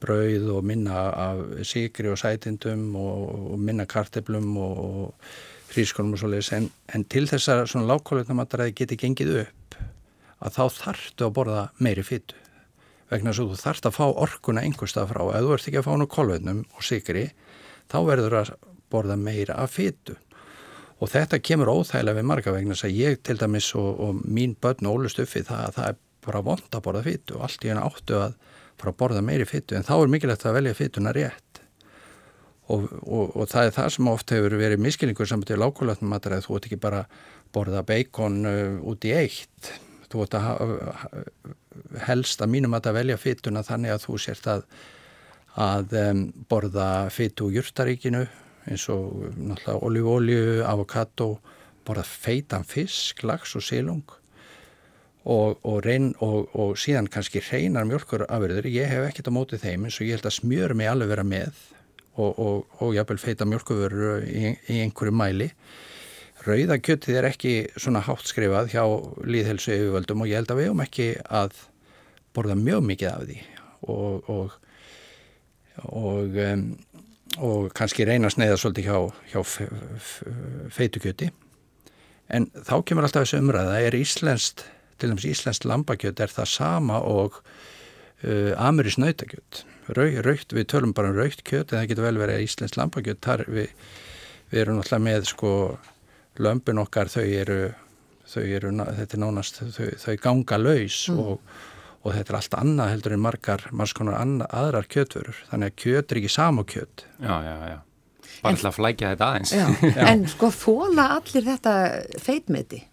brauð 0.00 0.50
og 0.56 0.66
minna 0.66 1.06
af 1.12 1.40
sigri 1.68 2.10
og 2.10 2.18
sætindum 2.20 2.90
og, 2.96 3.24
og 3.54 3.58
minna 3.60 3.86
karteblum 3.88 4.52
og, 4.60 5.14
hrískonum 5.70 6.16
og 6.16 6.18
svoleiðis. 6.18 6.52
En, 6.56 6.64
en 6.90 7.04
til 7.06 7.28
þess 7.30 7.50
að 7.52 7.64
svona 7.70 7.92
lágkólvetna 7.92 8.34
mataræði 8.34 8.76
geti 8.80 8.98
gengið 8.98 9.34
upp 9.44 9.76
að 10.40 10.56
þá 10.56 10.64
þartu 10.78 11.26
að 11.26 11.34
borða 11.36 11.66
meiri 11.78 12.04
fyttu 12.06 12.38
vegna 13.10 13.30
þess 13.30 13.42
að 13.42 13.52
þú 13.52 13.60
þarft 13.60 13.86
að 13.86 13.96
fá 13.96 14.04
orkuna 14.08 14.64
einhverstað 14.66 15.12
frá, 15.12 15.22
ef 15.34 15.44
þú 15.44 15.54
ert 15.54 15.68
ekki 15.68 15.80
að 15.80 15.86
fá 15.86 15.92
nú 15.98 16.08
kólvetnum 16.10 16.60
og 16.74 16.84
sigri, 16.86 17.24
þá 17.90 17.98
verður 18.06 18.36
að 18.40 18.52
borða 18.90 19.16
meira 19.18 19.56
af 19.62 19.74
fyttu 19.76 20.16
og 21.00 21.08
þetta 21.08 21.40
kemur 21.40 21.72
óþægilega 21.72 22.18
við 22.18 22.28
marga 22.28 22.54
vegna 22.54 22.76
þess 22.76 22.88
að 22.88 22.98
ég 23.00 23.20
til 23.24 23.36
dæmis 23.40 23.72
og, 23.78 23.90
og 24.04 24.22
mín 24.24 24.56
börn 24.60 24.88
ólust 24.90 25.20
uppi 25.22 25.42
það 25.46 25.66
að 25.66 25.76
það 25.78 25.92
er 25.92 26.00
bara 26.26 26.42
vond 26.44 26.76
að 26.76 26.84
borða 26.84 27.04
fyttu 27.06 27.36
og 27.38 27.44
allt 27.46 27.64
í 27.64 27.70
henni 27.70 27.84
áttu 27.84 28.18
að 28.20 28.34
fara 28.80 28.92
að 28.92 28.98
borða 29.00 29.22
meiri 29.24 29.46
fyttu 29.48 29.76
en 29.76 29.86
þá 29.86 29.94
er 29.96 30.12
mikilvægt 30.12 30.46
að 30.48 30.56
velja 30.58 30.76
fyttuna 30.76 31.14
rétt. 31.16 31.62
Og, 32.70 32.84
og, 33.02 33.32
og 33.34 33.48
það 33.50 33.66
er 33.66 33.74
það 33.74 33.88
sem 33.96 34.10
oft 34.12 34.32
hefur 34.34 34.56
verið 34.60 34.82
miskilningur 34.84 35.28
saman 35.28 35.48
til 35.48 35.58
lákulatnum 35.58 36.12
að 36.14 36.28
þú 36.44 36.58
ert 36.58 36.68
ekki 36.68 36.80
bara 36.80 37.00
borða 37.54 37.82
beikon 37.86 38.44
uh, 38.46 38.76
út 38.86 39.06
í 39.08 39.14
eitt. 39.16 39.72
Þú 40.10 40.22
ert 40.24 40.36
að 40.38 40.46
helst 42.06 42.42
að 42.42 42.52
mínum 42.52 42.76
að 42.76 42.92
velja 42.94 43.18
fyttuna 43.20 43.64
þannig 43.66 43.94
að 43.94 44.04
þú 44.04 44.20
sért 44.22 44.46
að, 44.50 44.62
að 45.58 45.96
um, 46.04 46.22
borða 46.50 46.88
fyttu 47.14 47.48
úr 47.48 47.58
júrtaríkinu 47.58 48.24
eins 48.68 48.86
og 48.92 49.30
náttúrulega 49.36 49.80
olífólju, 49.86 50.62
avokado, 50.68 51.30
borða 51.86 52.04
feitan 52.06 52.66
fisk, 52.68 53.22
lags 53.24 53.54
og 53.56 53.64
sílung 53.64 54.04
og, 55.24 55.58
og, 55.64 55.80
reyn, 55.84 56.12
og, 56.24 56.48
og 56.56 56.76
síðan 56.80 57.10
kannski 57.12 57.42
reynar 57.44 57.88
mjölkur 57.88 58.26
afverður. 58.28 58.68
Ég 58.72 58.88
hef 58.88 59.08
ekkert 59.08 59.30
á 59.32 59.36
mótið 59.36 59.64
þeim 59.66 59.86
eins 59.86 60.00
og 60.00 60.08
ég 60.08 60.16
held 60.16 60.28
að 60.28 60.38
smjör 60.38 60.74
mig 60.76 60.90
alveg 60.90 61.12
vera 61.12 61.26
með 61.26 61.66
og 62.20 62.90
jáfnvel 62.92 63.20
feita 63.22 63.46
mjölkuverur 63.48 64.26
í, 64.28 64.50
í 64.68 64.80
einhverju 64.84 65.14
mæli. 65.16 65.48
Rauðakjötið 66.44 67.18
er 67.20 67.28
ekki 67.28 67.52
svona 67.76 68.02
hátt 68.04 68.28
skrifað 68.28 68.72
hjá 68.72 68.82
líðhelsu 69.28 69.72
yfirvöldum 69.76 70.24
og 70.24 70.30
ég 70.30 70.40
held 70.40 70.52
að 70.52 70.60
við 70.60 70.68
hefum 70.68 70.82
ekki 70.84 71.08
að 71.28 71.62
borða 72.36 72.56
mjög 72.60 72.84
mikið 72.88 73.10
af 73.12 73.24
því 73.28 73.38
og 73.90 74.58
og 75.88 76.36
um, 76.36 76.64
og 77.38 77.70
kannski 77.76 78.06
reyna 78.08 78.30
að 78.30 78.36
sneiða 78.36 78.58
svolítið 78.58 78.88
hjá, 78.90 78.98
hjá 79.32 79.40
feitukjöti 80.74 81.30
en 82.30 82.48
þá 82.54 82.76
kemur 82.86 83.06
alltaf 83.06 83.26
þessu 83.26 83.40
umræða 83.42 83.80
er 83.86 83.96
íslenskt, 83.98 84.64
til 84.98 85.12
dæmis 85.12 85.28
íslenskt 85.28 85.66
lambakjöt 85.68 86.22
er 86.22 86.32
það 86.32 86.50
sama 86.52 87.00
og 87.06 87.40
uh, 87.40 88.52
amerísk 88.58 89.00
nautakjöt 89.02 89.64
raukt, 89.90 90.54
við 90.54 90.68
tölum 90.70 90.94
bara 90.94 91.10
um 91.10 91.18
raukt 91.18 91.42
kjöt 91.46 91.72
en 91.72 91.80
það 91.80 91.88
getur 91.92 92.06
vel 92.06 92.20
verið 92.20 92.44
íslenskt 92.46 92.78
lambakjöt 92.78 93.22
þar 93.24 93.44
við, 93.50 93.72
við 94.50 94.62
erum 94.64 94.82
alltaf 94.82 95.02
með 95.02 95.26
sko 95.30 95.52
lömpun 96.40 96.82
okkar 96.82 97.10
þau 97.10 97.24
eru, 97.26 97.60
þau 98.30 98.42
eru 98.44 98.72
þetta 99.00 99.16
er 99.16 99.22
nánast, 99.24 99.62
þau, 99.74 99.90
þau 99.98 100.16
ganga 100.22 100.60
laus 100.60 101.02
mm. 101.10 101.20
og 101.24 101.60
og 102.00 102.14
þetta 102.16 102.32
er 102.32 102.38
allt 102.38 102.56
annað 102.56 102.92
heldur 102.94 103.14
en 103.16 103.22
margar 103.24 103.64
margskonar 103.76 104.18
aðrar 104.48 104.88
kjötvörur. 104.90 105.40
Þannig 105.50 105.72
að 105.72 105.80
kjöt 105.84 106.12
er 106.12 106.20
ekki 106.22 106.32
sam 106.32 106.60
og 106.62 106.68
kjöt. 106.72 107.04
Já, 107.20 107.34
já, 107.44 107.56
já, 107.70 107.78
bara 108.40 108.54
alltaf 108.54 108.78
flækja 108.78 109.10
þetta 109.14 109.28
aðeins. 109.28 109.52
Já. 109.52 109.66
Já. 109.96 110.06
En 110.12 110.24
sko 110.30 110.52
þóla 110.54 111.10
allir 111.18 111.44
þetta 111.50 111.74
feitmeti? 112.22 112.84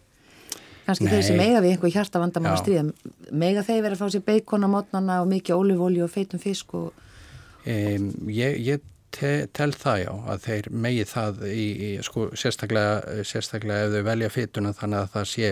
Kannski 0.88 1.10
þeir 1.12 1.26
sem 1.28 1.42
eiga 1.44 1.64
við 1.64 1.74
einhver 1.76 1.92
hjarta 1.92 2.20
vandamann 2.22 2.54
að 2.54 2.62
stríða, 2.62 2.84
mega 3.36 3.64
þeir 3.68 3.82
verið 3.84 3.98
að 3.98 4.04
fá 4.04 4.14
sér 4.14 4.22
beikon 4.28 4.64
á 4.64 4.70
mótnana 4.72 5.18
og 5.20 5.28
mikið 5.28 5.60
ólífólju 5.60 6.06
og 6.06 6.14
feitum 6.14 6.40
fisk 6.40 6.78
og... 6.80 7.02
um, 7.68 8.06
ég, 8.32 8.56
ég 8.64 8.86
te, 9.12 9.32
tel 9.52 9.74
það 9.76 10.00
já, 10.06 10.12
að 10.32 10.46
þeir 10.46 10.70
megi 10.86 11.04
það 11.10 11.44
í, 11.50 11.66
í 11.90 11.90
sko, 12.08 12.30
sérstaklega, 12.40 13.20
sérstaklega 13.28 13.90
ef 13.90 13.98
þau 13.98 14.08
velja 14.08 14.32
fytuna 14.32 14.72
þannig 14.78 15.02
að 15.02 15.12
það 15.18 15.28
sé 15.34 15.52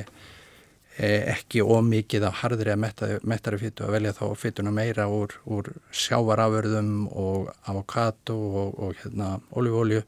ekki 0.96 1.60
ómikið 1.60 2.24
af 2.30 2.38
harðri 2.44 2.72
að 2.72 2.80
mettari 3.28 3.60
fytu 3.60 3.84
að 3.84 3.98
velja 3.98 4.14
þá 4.16 4.26
fytuna 4.40 4.72
meira 4.72 5.10
úr, 5.12 5.34
úr 5.44 5.74
sjávaraförðum 5.92 7.10
og 7.12 7.50
avokado 7.68 8.38
og, 8.38 8.78
og 8.80 9.02
hérna, 9.02 9.34
olífólju 9.52 10.06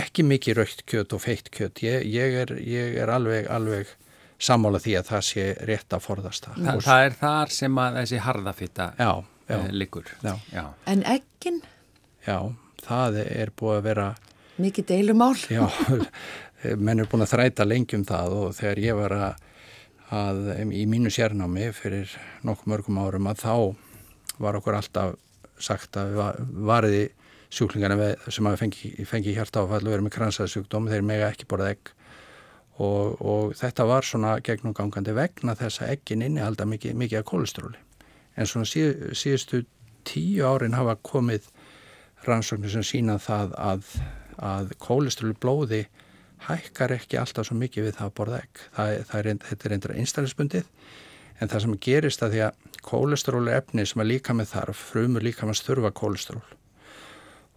ekki 0.00 0.24
mikið 0.24 0.60
raukt 0.60 0.84
kjött 0.88 1.12
og 1.12 1.22
feitt 1.24 1.50
kjött 1.52 1.82
ég, 1.84 2.06
ég, 2.08 2.36
er, 2.44 2.54
ég 2.62 2.96
er 3.02 3.12
alveg, 3.12 3.48
alveg 3.50 3.90
sammála 4.40 4.80
því 4.80 4.96
að 5.00 5.10
það 5.10 5.26
sé 5.28 5.46
rétt 5.68 5.96
að 5.96 6.04
forðast 6.06 6.46
það. 6.46 6.60
Þa, 6.64 6.74
það 6.86 7.04
er 7.04 7.16
þar 7.20 7.54
sem 7.56 7.80
að 7.82 7.98
þessi 8.00 8.22
harðafitta 8.24 8.88
uh, 9.04 9.68
liggur. 9.74 10.12
Já. 10.24 10.32
Já. 10.54 10.64
En 10.90 11.04
ekkin? 11.08 11.60
Já, 12.26 12.38
það 12.86 13.20
er 13.26 13.52
búið 13.56 13.80
að 13.80 13.86
vera... 13.90 14.08
Mikið 14.60 14.88
deilumál? 14.92 15.36
Já, 15.52 15.64
menn 16.84 17.02
er 17.02 17.10
búin 17.10 17.24
að 17.24 17.34
þræta 17.34 17.68
lengjum 17.68 18.06
það 18.08 18.36
og 18.38 18.56
þegar 18.56 18.82
ég 18.84 18.98
var 18.98 19.16
að, 19.16 19.46
að 20.10 20.50
í 20.74 20.84
mínu 20.90 21.10
sérnámi 21.14 21.70
fyrir 21.76 22.10
nokkuð 22.46 22.72
mörgum 22.72 22.98
árum 22.98 23.30
að 23.30 23.44
þá 23.44 23.54
var 24.42 24.58
okkur 24.58 24.78
alltaf 24.78 25.16
sagt 25.60 25.96
að 26.00 26.16
variði 26.66 27.08
sjúklingarna 27.50 28.12
sem 28.30 28.46
að 28.46 28.60
fengi, 28.62 28.92
fengi 29.06 29.34
hjarta 29.34 29.64
áfall 29.64 29.82
og 29.82 29.92
verið 29.92 30.06
með 30.06 30.14
kransaðsjúkdóm, 30.16 30.88
þeir 30.90 31.06
mega 31.06 31.30
ekki 31.30 31.48
borðað 31.50 31.74
egg 31.74 31.92
og, 32.80 33.16
og 33.20 33.54
þetta 33.58 33.86
var 33.90 34.06
svona 34.06 34.36
gegnumgangandi 34.44 35.14
vegna 35.16 35.56
þess 35.58 35.82
að 35.82 35.94
eggin 35.96 36.24
innihalda 36.26 36.66
mikið, 36.70 36.96
mikið 36.96 37.20
af 37.20 37.26
kólestróli. 37.28 37.80
En 38.38 38.48
svona 38.48 38.68
síð, 38.70 39.10
síðustu 39.18 39.64
tíu 40.08 40.46
árin 40.46 40.78
hafa 40.78 40.96
komið 41.04 41.50
rannsóknir 42.26 42.72
sem 42.72 42.86
sína 42.86 43.18
það 43.20 43.56
að, 43.58 43.90
að 44.38 44.72
kólestróli 44.80 45.36
blóði 45.42 45.84
hækkar 46.46 46.94
ekki 46.96 47.18
alltaf 47.20 47.48
svo 47.48 47.56
mikið 47.60 47.88
við 47.88 47.96
það 47.98 48.08
að 48.08 48.16
borða 48.20 48.40
egg. 48.44 48.62
Það, 48.76 48.94
það 49.10 49.20
er, 49.20 49.30
þetta 49.48 49.68
er 49.68 49.74
eindir 49.76 49.94
einstaklisbundið 49.96 50.70
en 51.40 51.50
það 51.50 51.62
sem 51.64 51.76
gerist 51.86 52.24
að 52.24 52.34
því 52.34 52.42
að 52.46 52.80
kólestróli 52.84 53.52
efni 53.56 53.84
sem 53.88 54.02
að 54.02 54.10
líka 54.12 54.36
með 54.36 54.50
þarf, 54.54 54.82
frumur 54.90 55.24
líka 55.24 55.48
með 55.48 55.62
þurfa 55.66 55.92
kólestról. 55.96 56.42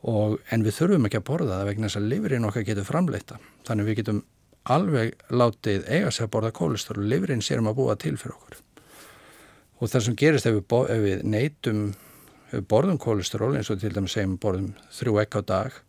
Og, 0.04 0.38
en 0.52 0.64
við 0.66 0.78
þurfum 0.80 1.08
ekki 1.08 1.20
að 1.22 1.28
borða 1.30 1.60
það 1.60 1.70
vegna 1.70 1.90
þess 1.90 2.00
að 2.00 2.08
livrinn 2.12 2.48
okkar 2.48 2.66
getur 2.68 2.88
framleita. 2.88 3.40
Þannig 3.68 3.88
við 3.88 4.00
getum 4.02 4.24
alveg 4.74 5.14
látið 5.32 5.86
eiga 5.88 6.12
sér 6.12 6.28
að 6.28 6.34
borða 6.36 6.56
kólestról 6.56 7.04
og 7.04 7.10
livrinn 7.12 7.44
sérum 7.44 7.70
að 7.72 7.78
búa 7.80 7.96
til 8.00 8.16
fyrir 8.20 8.36
okkur. 8.36 8.60
Og 9.80 9.92
það 9.92 10.06
sem 10.08 10.18
gerist 10.20 10.48
ef 10.48 10.58
við, 10.58 10.76
ef 10.96 11.02
við 11.04 11.24
neytum, 11.28 11.82
ef 12.50 12.58
við 12.58 12.68
borðum 12.72 13.00
kólestról 13.04 13.54
eins 13.58 13.72
og 13.72 13.80
til 13.80 13.92
dæmis 13.96 14.16
segjum 14.16 14.38
borðum 14.44 14.72
þrjú 14.96 15.18
ekk 15.24 15.40
á 15.40 15.42
dag, 15.52 15.80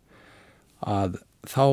að 0.82 1.18
þá 1.50 1.66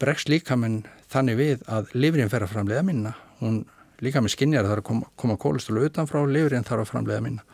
bregst 0.00 0.30
líkamenn 0.32 0.82
þannig 1.12 1.38
við 1.38 1.68
að 1.68 1.92
livrinn 1.96 2.32
fer 2.32 2.46
að 2.46 2.54
framlega 2.54 2.84
minna. 2.86 3.14
Hún 3.40 3.62
líkamenn 4.00 4.32
skinnjar 4.32 4.66
er 4.68 4.80
að 4.80 4.86
koma, 4.88 5.10
koma 5.20 5.36
kólestról 5.40 5.84
utanfrá 5.84 6.22
og 6.22 6.32
livrinn 6.32 6.66
þarf 6.66 6.86
að 6.86 6.92
framlega 6.94 7.24
minna. 7.24 7.44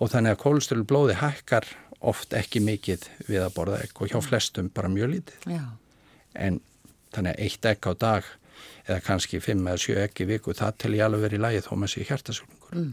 Og 0.00 0.12
þannig 0.12 0.36
að 0.36 0.42
kólestról 0.44 0.86
blóði 0.88 1.18
hækkar 1.20 1.68
oft 2.00 2.32
ekki 2.36 2.62
mikið 2.64 3.04
við 3.28 3.44
að 3.44 3.54
borða 3.58 3.82
ekk 3.84 4.00
og 4.00 4.12
hjá 4.12 4.20
flestum 4.24 4.70
bara 4.72 4.88
mjög 4.92 5.14
lítið. 5.14 5.48
Já. 5.52 5.64
En 6.34 6.60
þannig 7.12 7.36
að 7.36 7.44
eitt 7.44 7.68
egg 7.68 7.90
á 7.90 7.92
dag 8.00 8.30
eða 8.86 9.00
kannski 9.04 9.40
fimm 9.44 9.66
eða 9.68 9.82
sjö 9.82 9.98
egg 10.00 10.22
í 10.22 10.28
viku 10.30 10.54
það 10.56 10.78
til 10.80 10.94
ég 10.96 11.04
alveg 11.04 11.26
verið 11.26 11.40
í 11.40 11.44
lagi 11.44 11.62
þó 11.66 11.72
með 11.76 11.92
sér 11.92 12.08
hjertasúkningur 12.10 12.78
mm. 12.80 12.92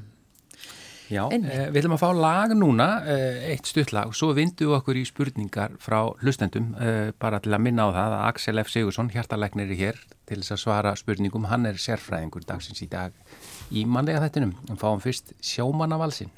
Já, 1.08 1.24
eh, 1.32 1.70
við 1.72 1.80
ætlum 1.82 1.96
að 1.96 2.02
fá 2.02 2.10
lag 2.16 2.54
núna 2.58 2.88
eh, 3.08 3.54
eitt 3.54 3.70
stuttlag 3.70 4.12
og 4.12 4.18
svo 4.18 4.34
vindu 4.36 4.74
okkur 4.76 5.00
í 5.00 5.06
spurningar 5.08 5.78
frá 5.80 6.02
hlustendum 6.20 6.74
eh, 6.84 7.14
bara 7.20 7.40
til 7.44 7.56
að 7.56 7.64
minna 7.64 7.88
á 7.88 7.96
það 7.96 8.18
að 8.18 8.26
Axel 8.28 8.64
F. 8.64 8.74
Sigursson 8.74 9.14
hjertalegnir 9.14 9.72
er 9.72 9.80
hér 9.80 10.04
til 10.28 10.42
þess 10.42 10.58
að 10.58 10.64
svara 10.66 10.96
spurningum. 11.00 11.48
Hann 11.48 11.70
er 11.70 11.80
sérfræðingur 11.80 12.44
dagsins 12.50 12.84
í 12.84 12.92
dag 12.92 13.16
í 13.72 13.88
manlega 13.88 14.26
þettinum 14.26 14.58
og 14.68 14.84
fáum 14.84 15.04
fyrst 15.04 15.32
sjómannavalsinn 15.40 16.34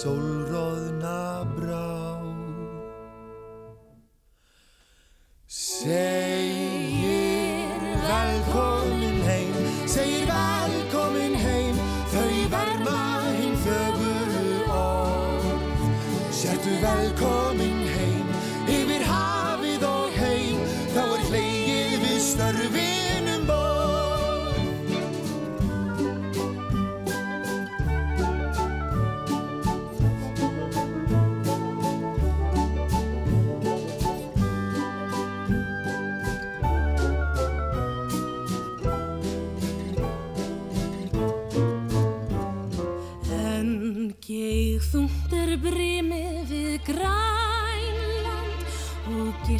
sólróðna 0.00 1.44
brá. 1.56 1.88
Segir 5.46 6.96
velkomin 8.06 9.20
heim, 9.28 9.52
segir 9.84 10.24
velkomin 10.30 11.36
heim, 11.42 11.82
þau 12.14 12.32
verma 12.54 13.02
hinn 13.36 13.60
föguru 13.66 14.48
orð. 14.78 15.52
Sértu 16.32 16.80
velkomin 16.86 17.39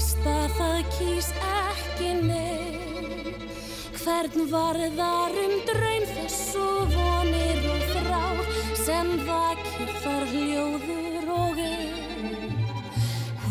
og 0.00 0.06
gista 0.06 0.48
það 0.56 0.78
kýs 0.96 1.26
ekki 1.44 2.12
neitt. 2.24 3.42
Hvern 4.00 4.46
varðar 4.48 5.34
um 5.42 5.52
draum 5.68 6.06
þess 6.14 6.56
og 6.56 6.94
vonir 6.94 7.60
og 7.68 7.84
þrár 7.90 8.40
sem 8.80 9.12
vakir 9.28 9.92
þar 10.00 10.24
hljóður 10.32 11.30
og 11.36 11.60
einn. 11.66 12.64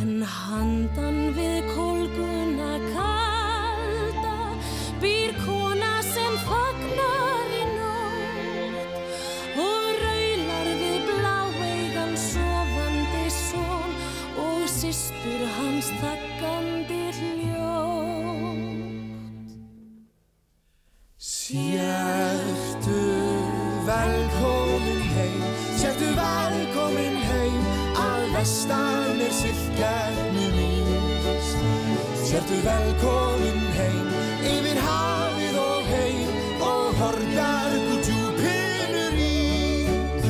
En 0.01 0.25
handan 0.25 1.21
við 1.37 1.69
kólguna 1.75 2.38
velkomin 32.65 33.59
heim, 33.77 34.07
yfir 34.49 34.79
hafið 34.83 35.59
og 35.61 35.89
heim 35.89 36.31
og 36.65 36.97
hornar 36.99 37.75
gútjúpinur 37.87 39.19
ís. 39.19 40.25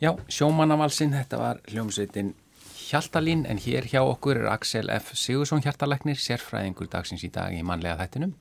Já, 0.00 0.14
sjómannavalsinn, 0.32 1.12
þetta 1.12 1.36
var 1.40 1.60
hljómsveitin 1.68 2.32
Hjaltalín 2.90 3.44
en 3.46 3.60
hér 3.62 3.86
hjá 3.86 4.00
okkur 4.02 4.40
er 4.40 4.48
Axel 4.50 4.88
F. 4.90 5.12
Sigursson 5.14 5.62
Hjartalæknir, 5.62 6.18
sérfræðingur 6.18 6.88
dagsins 6.90 7.22
í 7.22 7.28
dag 7.30 7.54
í 7.54 7.60
manlega 7.62 8.00
þættinum. 8.00 8.32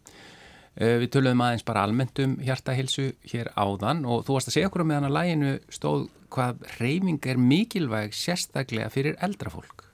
Við 0.80 1.10
töluðum 1.14 1.44
aðeins 1.46 1.66
bara 1.68 1.84
almennt 1.86 2.18
um 2.24 2.34
hjartahilsu 2.42 3.12
hér 3.30 3.52
áðan 3.54 4.08
og 4.10 4.24
þú 4.26 4.38
varst 4.38 4.50
að 4.50 4.56
segja 4.56 4.70
okkur 4.72 4.82
um 4.82 4.90
meðan 4.90 5.06
að 5.10 5.14
læginu 5.18 5.52
stóð 5.76 6.08
hvað 6.34 6.64
reyfing 6.80 7.28
er 7.30 7.42
mikilvæg 7.52 8.16
sérstaklega 8.18 8.90
fyrir 8.94 9.20
eldra 9.22 9.54
fólk. 9.54 9.86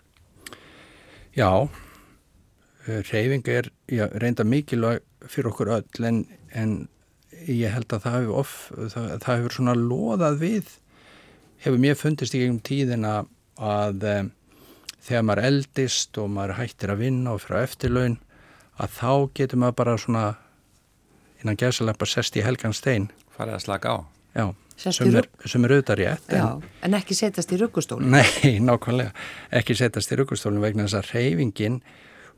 Já, 1.35 1.67
reyfing 2.87 3.51
er 3.51 3.69
já, 3.91 4.05
reynda 4.23 4.47
mikilvæg 4.47 5.03
fyrir 5.27 5.51
okkur 5.51 5.73
öll 5.81 6.07
en, 6.11 6.21
en 6.55 6.77
ég 7.43 7.75
held 7.75 7.91
að 7.91 8.07
það 8.07 8.17
hefur, 8.21 8.39
of, 8.39 8.55
það, 8.95 9.11
það 9.27 9.41
hefur 9.41 9.57
svona 9.59 9.75
loðað 9.83 10.39
við 10.45 10.73
hefur 11.67 11.85
mér 11.89 11.99
fundist 11.99 12.39
í 12.39 12.45
gegnum 12.45 12.63
tíðina 12.63 13.17
að 13.59 14.09
um, 14.13 14.33
þegar 15.05 15.27
maður 15.27 15.47
eldist 15.49 16.17
og 16.21 16.31
maður 16.33 16.57
hættir 16.59 16.93
að 16.93 17.03
vinna 17.05 17.35
og 17.35 17.43
fyrir 17.43 17.59
að 17.59 17.67
eftirlaun 17.69 18.17
að 18.81 18.97
þá 18.97 19.11
getur 19.39 19.61
maður 19.61 19.79
bara 19.79 19.97
svona 20.01 20.25
innan 21.41 21.59
gæðsalega 21.61 22.09
sest 22.09 22.37
í 22.37 22.43
helgan 22.45 22.73
stein. 22.75 23.09
Farið 23.35 23.59
að 23.59 23.65
slaka 23.67 23.95
á. 23.95 23.97
Já, 24.35 24.45
sem 24.75 25.15
er, 25.15 25.27
sem 25.47 25.63
er 25.63 25.71
auðvitað 25.71 25.99
rétt 26.01 26.33
Já, 26.35 26.41
en, 26.43 26.63
en 26.83 26.95
ekki 26.97 27.15
setjast 27.15 27.53
í 27.55 27.59
ruggustólun 27.61 28.09
Nei, 28.11 28.57
nákvæmlega, 28.67 29.13
ekki 29.55 29.77
setjast 29.79 30.11
í 30.11 30.17
ruggustólun 30.19 30.59
vegna 30.59 30.83
þess 30.89 30.97
að 30.99 31.11
reyfingin 31.13 31.77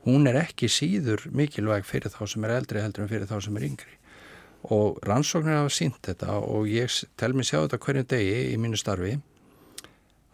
hún 0.04 0.30
er 0.30 0.38
ekki 0.44 0.70
síður 0.70 1.24
mikilvæg 1.34 1.88
fyrir 1.88 2.14
þá 2.14 2.22
sem 2.30 2.46
er 2.46 2.54
eldri 2.54 2.84
heldur 2.84 3.04
en 3.04 3.10
fyrir 3.10 3.26
þá 3.26 3.40
sem 3.42 3.58
er 3.58 3.66
yngri. 3.66 3.96
Og 4.74 5.00
rannsóknir 5.06 5.58
hafa 5.58 5.74
sínt 5.74 5.98
þetta 6.06 6.38
og 6.38 6.70
ég 6.70 6.94
tel 7.18 7.34
mér 7.34 7.48
sjá 7.48 7.58
þetta 7.58 7.80
hverju 7.82 8.06
degi 8.14 8.38
í 8.52 8.56
mínu 8.62 8.78
starfi 8.78 9.16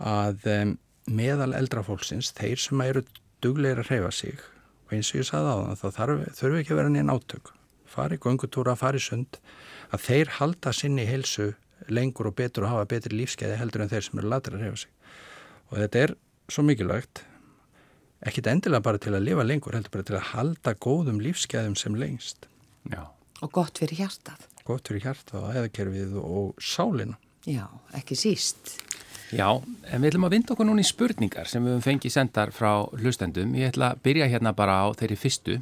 að 0.05 0.49
um, 0.53 0.77
meðal 1.11 1.53
eldrafólksins, 1.57 2.33
þeir 2.37 2.61
sem 2.61 2.81
eru 2.85 3.05
dugleir 3.45 3.83
að 3.83 3.91
hreyfa 3.91 4.13
sig 4.15 4.41
og 4.87 4.95
eins 4.97 5.11
og 5.13 5.21
ég 5.21 5.29
saði 5.29 5.53
á 5.53 5.57
það, 5.81 5.99
þá 5.99 6.39
þurfu 6.39 6.61
ekki 6.61 6.75
að 6.75 6.81
vera 6.81 6.93
nýjan 6.93 7.13
átök, 7.13 7.53
fari 7.89 8.19
gungutúra, 8.21 8.77
fari 8.79 9.03
sund, 9.03 9.39
að 9.93 10.07
þeir 10.07 10.33
halda 10.39 10.73
sinni 10.77 11.07
helsu 11.09 11.53
lengur 11.93 12.31
og 12.31 12.37
betur 12.39 12.65
og 12.65 12.75
hafa 12.75 12.89
betri 12.95 13.17
lífskeiði 13.19 13.59
heldur 13.61 13.85
en 13.85 13.93
þeir 13.93 14.07
sem 14.07 14.21
eru 14.21 14.31
ladra 14.33 14.57
að 14.57 14.65
hreyfa 14.65 14.83
sig 14.85 14.93
og 15.71 15.81
þetta 15.83 16.05
er 16.05 16.15
svo 16.53 16.65
mikilvægt 16.65 17.25
ekkit 18.25 18.49
endilega 18.53 18.85
bara 18.87 19.01
til 19.03 19.13
að 19.13 19.27
lifa 19.27 19.45
lengur 19.45 19.77
heldur 19.77 19.99
bara 19.99 20.09
til 20.09 20.17
að 20.17 20.31
halda 20.31 20.77
góðum 20.81 21.21
lífskeiðum 21.25 21.77
sem 21.77 21.99
lengst 21.99 22.49
Já 22.89 23.05
Og 23.45 23.53
gott 23.53 23.81
fyrir 23.81 24.05
hjartað. 24.05 24.47
Gott 24.65 24.89
fyrir 24.89 25.05
hjartað 25.05 25.43
og 25.43 25.57
eðakerfið 25.59 26.19
og 26.23 26.63
sálina. 26.63 27.19
Já, 27.45 27.67
ekki 27.97 28.17
síst. 28.17 28.77
Já, 29.35 29.49
en 29.91 30.05
við 30.05 30.13
ætlum 30.13 30.29
að 30.29 30.37
vinda 30.37 30.55
okkur 30.55 30.69
núna 30.69 30.85
í 30.85 30.87
spurningar 30.87 31.51
sem 31.51 31.65
við 31.65 31.75
höfum 31.75 31.85
fengið 31.89 32.15
sendar 32.15 32.53
frá 32.55 32.71
hlustendum. 33.01 33.55
Ég 33.59 33.73
ætla 33.73 33.93
að 33.95 34.03
byrja 34.07 34.31
hérna 34.31 34.55
bara 34.57 34.81
á 34.83 34.87
þeirri 34.95 35.19
fyrstu. 35.19 35.59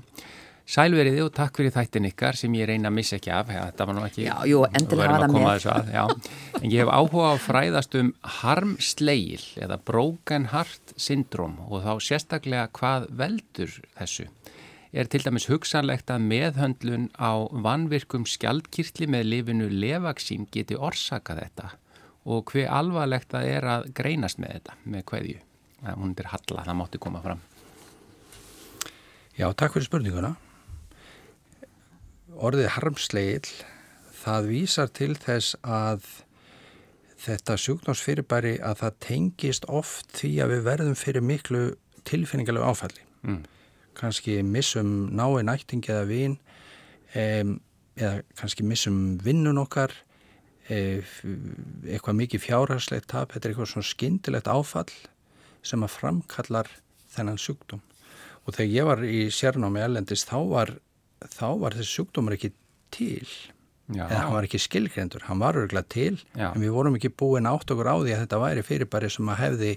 Sælveriði 0.73 1.25
og 1.25 1.33
takk 1.35 1.59
fyrir 1.59 1.73
þættin 1.75 2.07
ykkar 2.07 2.38
sem 2.38 2.52
ég 2.55 2.69
reyna 2.71 2.93
að 2.93 2.97
missa 3.00 3.17
ekki 3.19 3.33
af. 3.35 3.50
Þetta 3.50 3.87
var 3.88 3.97
nú 3.97 4.05
ekki... 4.07 4.26
Já, 4.29 4.37
jú, 4.47 4.62
endilega 4.71 5.17
hafa 5.17 5.26
það 5.26 5.35
með. 5.35 5.91
Já, 5.97 6.05
en 6.61 6.69
ég 6.69 6.85
hef 6.85 6.93
áhuga 6.93 7.33
á 7.35 7.37
fræðast 7.43 7.99
um 7.99 8.12
harmsleil 8.38 9.43
eða 9.59 9.81
broken 9.91 10.49
heart 10.52 10.95
syndrom 10.97 11.59
og 11.67 11.83
þá 11.83 11.93
sérstaklega 12.07 12.71
hvað 12.79 13.11
veldur 13.19 13.75
þessu 13.99 14.29
er 14.93 15.09
til 15.09 15.23
dæmis 15.25 15.49
hugsanlegt 15.49 16.11
að 16.12 16.26
meðhöndlun 16.29 17.07
á 17.17 17.49
vanvirkum 17.64 18.26
skjaldkirtli 18.29 19.09
með 19.09 19.31
lifinu 19.31 19.71
levaksím 19.73 20.45
geti 20.52 20.76
orsaka 20.76 21.38
þetta 21.38 21.73
og 22.25 22.52
hver 22.52 22.71
alvarlegt 22.71 23.33
það 23.33 23.49
er 23.57 23.67
að 23.67 23.88
greinast 23.99 24.41
með 24.43 24.57
þetta, 24.57 24.76
með 24.85 25.05
hverju. 25.11 25.43
Hún 25.99 26.14
er 26.14 26.31
halla, 26.31 26.64
það 26.67 26.79
mátti 26.79 27.02
koma 27.02 27.23
fram. 27.25 27.41
Já, 29.35 29.49
takk 29.59 29.75
fyrir 29.75 29.88
spurninguna. 29.88 30.35
Orðið 32.33 32.69
harmsleil, 32.76 33.49
það 34.23 34.50
vísar 34.52 34.93
til 34.95 35.14
þess 35.19 35.57
að 35.62 36.06
þetta 37.23 37.56
sjúknámsfyrirbæri 37.65 38.56
að 38.63 38.78
það 38.82 39.00
tengist 39.06 39.67
oft 39.71 40.15
því 40.19 40.37
að 40.45 40.54
við 40.54 40.63
verðum 40.69 40.99
fyrir 40.99 41.26
miklu 41.26 41.65
tilfinningarlegu 42.06 42.71
áfalli. 42.71 43.04
Mm 43.26 43.43
kannski 43.95 44.43
missum 44.43 45.11
nái 45.13 45.43
nætting 45.47 45.85
eða 45.89 46.06
vín 46.08 46.39
eða 47.15 48.23
kannski 48.39 48.65
missum 48.65 49.19
vinnun 49.23 49.61
okkar 49.63 49.93
eitthvað 50.73 52.19
mikið 52.19 52.45
fjárhagslegt 52.47 53.11
tap, 53.13 53.32
þetta 53.35 53.49
er 53.49 53.54
eitthvað 53.54 53.73
svona 53.73 53.89
skindilegt 53.89 54.50
áfall 54.50 54.93
sem 55.63 55.85
að 55.85 55.97
framkallar 55.97 56.71
þennan 57.13 57.41
sjúkdóm 57.41 57.82
og 58.43 58.56
þegar 58.56 58.73
ég 58.75 58.89
var 58.89 59.02
í 59.06 59.23
sérnámi 59.35 59.82
elendist 59.85 60.30
þá 60.30 60.39
var, 60.50 60.75
þá 61.30 61.49
var 61.63 61.76
þessi 61.78 61.99
sjúkdómar 61.99 62.37
ekki 62.39 62.52
til 62.93 63.26
Já. 63.93 64.06
eða 64.06 64.21
hann 64.25 64.37
var 64.37 64.47
ekki 64.47 64.61
skilgrendur, 64.63 65.26
hann 65.28 65.43
var 65.43 65.58
örgulega 65.58 65.89
til 65.91 66.21
Já. 66.35 66.50
en 66.52 66.63
við 66.63 66.75
vorum 66.75 66.99
ekki 66.99 67.13
búin 67.13 67.49
átt 67.50 67.71
okkur 67.71 67.91
á 67.91 67.97
því 67.99 68.15
að 68.15 68.23
þetta 68.25 68.43
væri 68.43 68.67
fyrirbæri 68.67 69.11
sem 69.13 69.32
að 69.32 69.43
hefði 69.43 69.73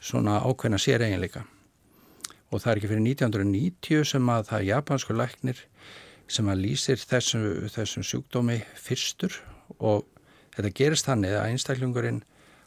svona 0.00 0.38
ákveðna 0.44 0.80
sér 0.80 1.04
eiginleika 1.04 1.44
og 2.50 2.62
það 2.62 2.70
er 2.72 2.80
ekki 2.80 2.90
fyrir 2.90 3.04
1990 3.06 4.08
sem 4.12 4.32
að 4.32 4.46
það 4.50 4.68
japansku 4.70 5.16
læknir 5.16 5.64
sem 6.30 6.48
að 6.50 6.62
lýsir 6.64 7.00
þessum, 7.02 7.46
þessum 7.72 8.06
sjúkdómi 8.06 8.60
fyrstur 8.78 9.40
og 9.78 10.06
þetta 10.56 10.72
gerist 10.76 11.08
þannig 11.08 11.36
að 11.36 11.48
einstaklingurinn 11.54 12.22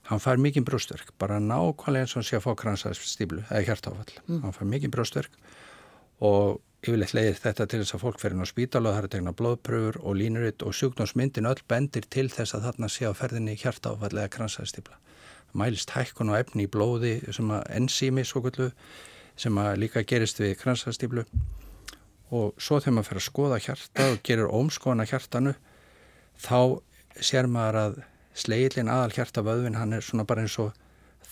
hann 0.09 0.19
fær 0.19 0.41
mikið 0.41 0.67
brjóstverk, 0.67 1.13
bara 1.19 1.39
nákvæmlega 1.39 2.03
eins 2.03 2.13
og 2.15 2.21
hann 2.21 2.27
sé 2.27 2.37
að 2.39 2.45
fá 2.47 2.55
kransastíblu 2.59 3.43
eða 3.49 3.63
hjartáfall, 3.69 4.15
mm. 4.27 4.41
hann 4.43 4.55
fær 4.55 4.69
mikið 4.71 4.93
brjóstverk 4.95 5.37
og 6.23 6.59
yfirleitt 6.83 7.13
leiðir 7.15 7.39
þetta 7.39 7.67
til 7.71 7.79
þess 7.79 7.95
að 7.95 8.03
fólk 8.03 8.19
fer 8.19 8.35
inn 8.35 8.43
á 8.43 8.47
spítala 8.47 8.89
og 8.89 8.97
það 8.97 8.99
er 8.99 9.07
að 9.07 9.13
tegna 9.15 9.35
blóðpröfur 9.39 10.01
og 10.03 10.17
línuritt 10.19 10.65
og 10.67 10.75
sjúkdómsmyndin 10.75 11.47
öll 11.47 11.63
bendir 11.71 12.07
til 12.11 12.27
þess 12.31 12.57
að 12.57 12.67
þarna 12.67 12.91
sé 12.91 13.07
á 13.07 13.15
ferðinni 13.15 13.55
hjartáfall 13.55 14.11
eða 14.11 14.31
kransastíbla 14.35 14.99
mælist 15.53 15.93
hækkun 15.93 16.33
og 16.33 16.39
efni 16.39 16.65
í 16.65 16.71
blóði 16.71 17.17
sem 17.33 17.51
að 17.53 17.67
enzými 17.77 18.23
svo 18.25 18.41
kvöldu 18.43 18.71
sem 19.39 19.57
að 19.57 19.77
líka 19.83 20.03
gerist 20.05 20.41
við 20.41 20.55
kransastíflu. 20.61 21.25
Og 22.33 22.57
svo 22.57 22.79
þegar 22.81 22.95
maður 22.97 23.09
fer 23.09 23.19
að 23.19 23.27
skoða 23.27 23.59
hjarta 23.61 24.07
og 24.09 24.23
gerir 24.25 24.49
ómskoðan 24.49 25.03
að 25.03 25.13
hjartanu 25.13 25.53
þá 26.41 26.59
sér 27.19 27.47
maður 27.47 27.79
að 27.83 28.01
sleilin 28.33 28.89
aðal 28.89 29.13
hjartavöðvin 29.17 29.77
hann 29.77 29.93
er 29.93 30.05
svona 30.05 30.25
bara 30.25 30.45
eins 30.45 30.57
og 30.61 30.73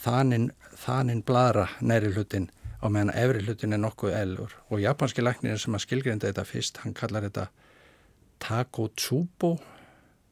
þaninn, 0.04 0.52
þaninn 0.78 1.24
bladra 1.26 1.68
næri 1.82 2.14
hlutin 2.14 2.50
á 2.82 2.90
meðan 2.90 3.14
efri 3.18 3.46
hlutin 3.46 3.74
er 3.74 3.82
nokkuð 3.82 4.16
elur 4.18 4.56
og 4.70 4.82
japanski 4.82 5.26
læknir 5.26 5.60
sem 5.62 5.78
að 5.78 5.86
skilgrinda 5.86 6.30
þetta 6.30 6.46
fyrst 6.46 6.82
hann 6.84 6.98
kallar 6.98 7.26
þetta 7.28 7.50
takotsubo 8.42 9.56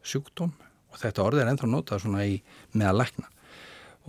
sjúkdóm. 0.06 0.54
Og 0.90 0.98
þetta 0.98 1.26
orðið 1.26 1.44
er 1.44 1.52
ennþá 1.52 1.70
notað 1.70 2.04
svona 2.04 2.26
í 2.26 2.40
meða 2.74 2.96
lækna. 2.98 3.28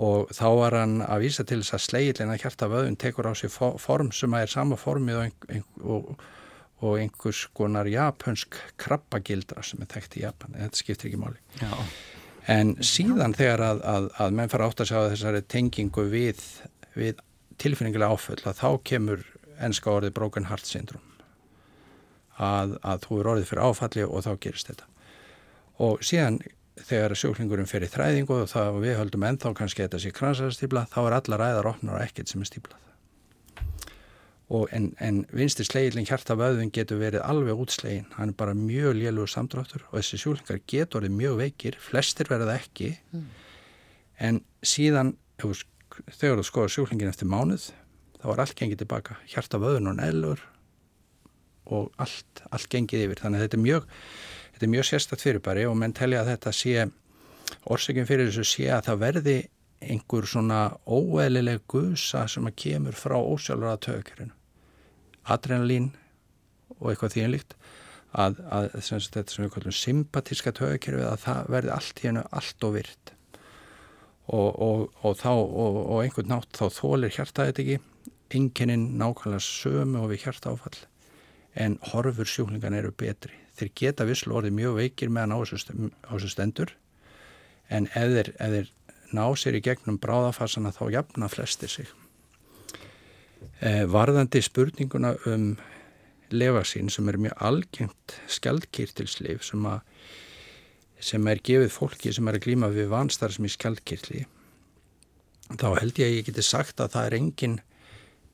Og 0.00 0.30
þá 0.32 0.46
var 0.56 0.76
hann 0.78 1.00
að 1.04 1.26
vísa 1.26 1.44
til 1.44 1.60
þess 1.60 1.76
að 1.76 1.84
sleilina 1.84 2.38
hjarta 2.40 2.70
vöðun 2.72 2.96
tekur 3.00 3.28
á 3.28 3.32
sig 3.36 3.52
form 3.52 4.12
sem 4.16 4.36
er 4.38 4.48
sama 4.48 4.78
formið 4.80 5.18
og, 5.20 5.48
og, 5.82 6.14
og 6.80 6.96
einhvers 7.00 7.44
konar 7.56 7.88
japansk 7.90 8.56
krabbagildra 8.80 9.62
sem 9.66 9.82
er 9.84 9.90
þekkt 9.92 10.16
í 10.16 10.24
Japan, 10.24 10.56
þetta 10.56 10.80
skiptir 10.80 11.10
ekki 11.10 11.20
máli. 11.20 11.40
Já. 11.60 11.74
En 12.50 12.72
síðan 12.82 13.36
þegar 13.36 13.62
að, 13.66 13.82
að, 13.86 14.06
að 14.24 14.38
menn 14.38 14.52
fara 14.52 14.70
átt 14.70 14.80
að 14.82 14.90
sjá 14.90 15.00
þessari 15.12 15.42
tengingu 15.44 16.06
við, 16.10 16.40
við 16.96 17.20
tilfinningilega 17.60 18.16
áföll 18.16 18.40
að 18.48 18.62
þá 18.62 18.68
kemur 18.90 19.26
ennska 19.60 19.92
orðið 19.92 20.16
broken 20.16 20.48
heart 20.48 20.64
syndrome 20.66 21.04
að, 22.40 22.78
að 22.80 23.04
þú 23.04 23.20
er 23.20 23.30
orðið 23.34 23.50
fyrir 23.50 23.66
áfalli 23.68 24.06
og 24.06 24.24
þá 24.24 24.30
gerist 24.40 24.72
þetta. 24.72 24.88
Og 25.84 26.00
síðan 26.04 26.40
þegar 26.80 27.16
sjúklingurinn 27.18 27.68
fer 27.68 27.84
í 27.84 27.90
þræðingu 27.92 28.38
og 28.42 28.48
það 28.50 28.78
við 28.84 28.96
höldum 29.02 29.26
ennþá 29.28 29.52
kannski 29.58 29.84
þetta 29.84 30.00
sé 30.00 30.12
kransastýpla 30.16 30.86
þá 30.92 31.00
er 31.02 31.16
alla 31.18 31.40
ræðar 31.42 31.74
opnar 31.74 31.98
og 31.98 32.06
ekkert 32.06 32.32
sem 32.32 32.40
er 32.40 32.48
stýplað 32.48 32.86
en, 34.50 34.90
en 34.98 35.20
vinstir 35.30 35.66
sleilin 35.68 36.06
hjartavöðun 36.08 36.72
getur 36.74 36.98
verið 36.98 37.22
alveg 37.22 37.60
útslegin 37.62 38.08
hann 38.16 38.32
er 38.32 38.38
bara 38.38 38.54
mjög 38.58 38.96
lélugur 38.98 39.30
samdráttur 39.30 39.84
og 39.88 40.00
þessi 40.00 40.18
sjúklingar 40.18 40.62
getur 40.66 41.04
verið 41.04 41.18
mjög 41.20 41.36
veikir. 41.38 41.76
Flestir 41.78 42.30
verða 42.30 42.56
ekki. 42.58 42.96
Mm. 43.14 43.28
en 44.20 44.40
síðan 44.66 45.14
þegar 45.40 46.40
þú 46.40 46.46
skoður 46.48 46.74
sjúklingin 46.74 47.12
eftir 47.12 47.30
mánuð 47.30 47.70
þá 48.20 48.26
er 48.32 48.42
allt 48.42 48.56
gengið 48.58 48.82
tilbaka. 48.82 49.16
Hjartavöðun 49.30 49.92
og 49.92 49.96
nellur 50.00 50.42
og 51.70 51.94
allt, 52.02 52.42
allt 52.50 52.68
gengið 52.72 53.06
yfir. 53.06 53.22
Þannig 53.22 53.38
að 53.38 53.46
þetta 53.46 53.58
er 53.60 53.64
mjög 53.68 53.86
þetta 54.50 54.66
er 54.66 54.74
mjög 54.74 54.88
sérstatt 54.90 55.24
fyrirbæri 55.24 55.68
og 55.70 55.78
menn 55.78 55.94
telja 55.94 56.24
að 56.24 56.34
þetta 56.34 56.56
sé 56.58 56.88
orsökjum 57.70 58.10
fyrir 58.10 58.32
þessu 58.32 58.48
sé 58.50 58.66
að 58.74 58.90
það 58.90 59.00
verði 59.06 59.38
einhver 59.80 60.26
svona 60.28 60.60
óeðlileg 60.90 61.62
gusa 61.70 62.26
sem 62.28 62.50
að 62.50 62.58
kemur 62.66 62.98
frá 62.98 63.16
ósjálfur 63.16 63.70
að 63.70 63.82
tökjörinu 63.86 64.39
adrenalín 65.24 65.90
og 66.78 66.90
eitthvað 66.92 67.16
þínlíkt 67.16 67.56
að, 68.10 68.40
að 68.50 68.68
sem 68.82 69.00
þetta 69.02 69.34
sem 69.34 69.44
við 69.44 69.54
kallum 69.54 69.76
sympatíska 69.76 70.52
tökjörfi 70.56 71.06
að 71.06 71.24
það 71.24 71.50
verði 71.54 71.74
allt 71.76 72.02
í 72.02 72.08
hennu 72.08 72.24
allt 72.30 72.66
og 72.66 72.76
virt 72.78 73.12
og, 74.30 74.48
og, 74.62 74.84
og 75.02 75.16
þá 75.18 75.30
og 75.34 75.96
einhvern 76.00 76.30
nátt 76.30 76.58
þá 76.58 76.66
þólir 76.74 77.14
hjartaðið 77.14 77.62
ekki 77.64 77.78
enginninn 78.30 78.92
nákvæmlega 78.98 79.42
sömu 79.42 80.04
og 80.04 80.12
við 80.12 80.26
hjarta 80.26 80.54
áfall 80.54 80.78
en 81.58 81.78
horfur 81.90 82.28
sjúklingan 82.30 82.76
eru 82.78 82.92
betri. 82.94 83.34
Þeir 83.58 83.70
geta 83.76 84.06
visslu 84.06 84.36
orðið 84.38 84.54
mjög 84.54 84.76
veikir 84.78 85.10
meðan 85.10 85.34
á 85.34 85.38
þessu 85.42 86.30
stendur 86.30 86.76
en 87.68 87.88
ef 87.98 88.30
þeir 88.38 88.70
ná 89.10 89.24
sér 89.34 89.58
í 89.58 89.64
gegnum 89.66 89.98
bráðafarsana 89.98 90.70
þá 90.74 90.84
jafna 90.94 91.30
flestir 91.30 91.72
sig 91.72 91.90
varðandi 93.60 94.40
spurninguna 94.40 95.14
um 95.28 95.50
lefasín 96.32 96.88
sem 96.92 97.08
er 97.10 97.18
mjög 97.20 97.42
algengt 97.44 98.14
skjaldkýrtilslif 98.30 99.42
sem, 99.44 99.66
sem 101.00 101.26
er 101.28 101.42
gefið 101.44 101.72
fólki 101.74 102.12
sem 102.14 102.28
er 102.30 102.38
að 102.38 102.46
glýma 102.46 102.70
við 102.72 102.88
vanstar 102.92 103.34
sem 103.34 103.44
í 103.44 103.52
skjaldkýrtli 103.52 104.22
þá 105.58 105.66
held 105.80 105.98
ég 105.98 106.06
að 106.06 106.16
ég 106.16 106.28
geti 106.28 106.44
sagt 106.46 106.80
að 106.80 106.94
það 106.94 107.08
er 107.08 107.16
engin 107.18 107.58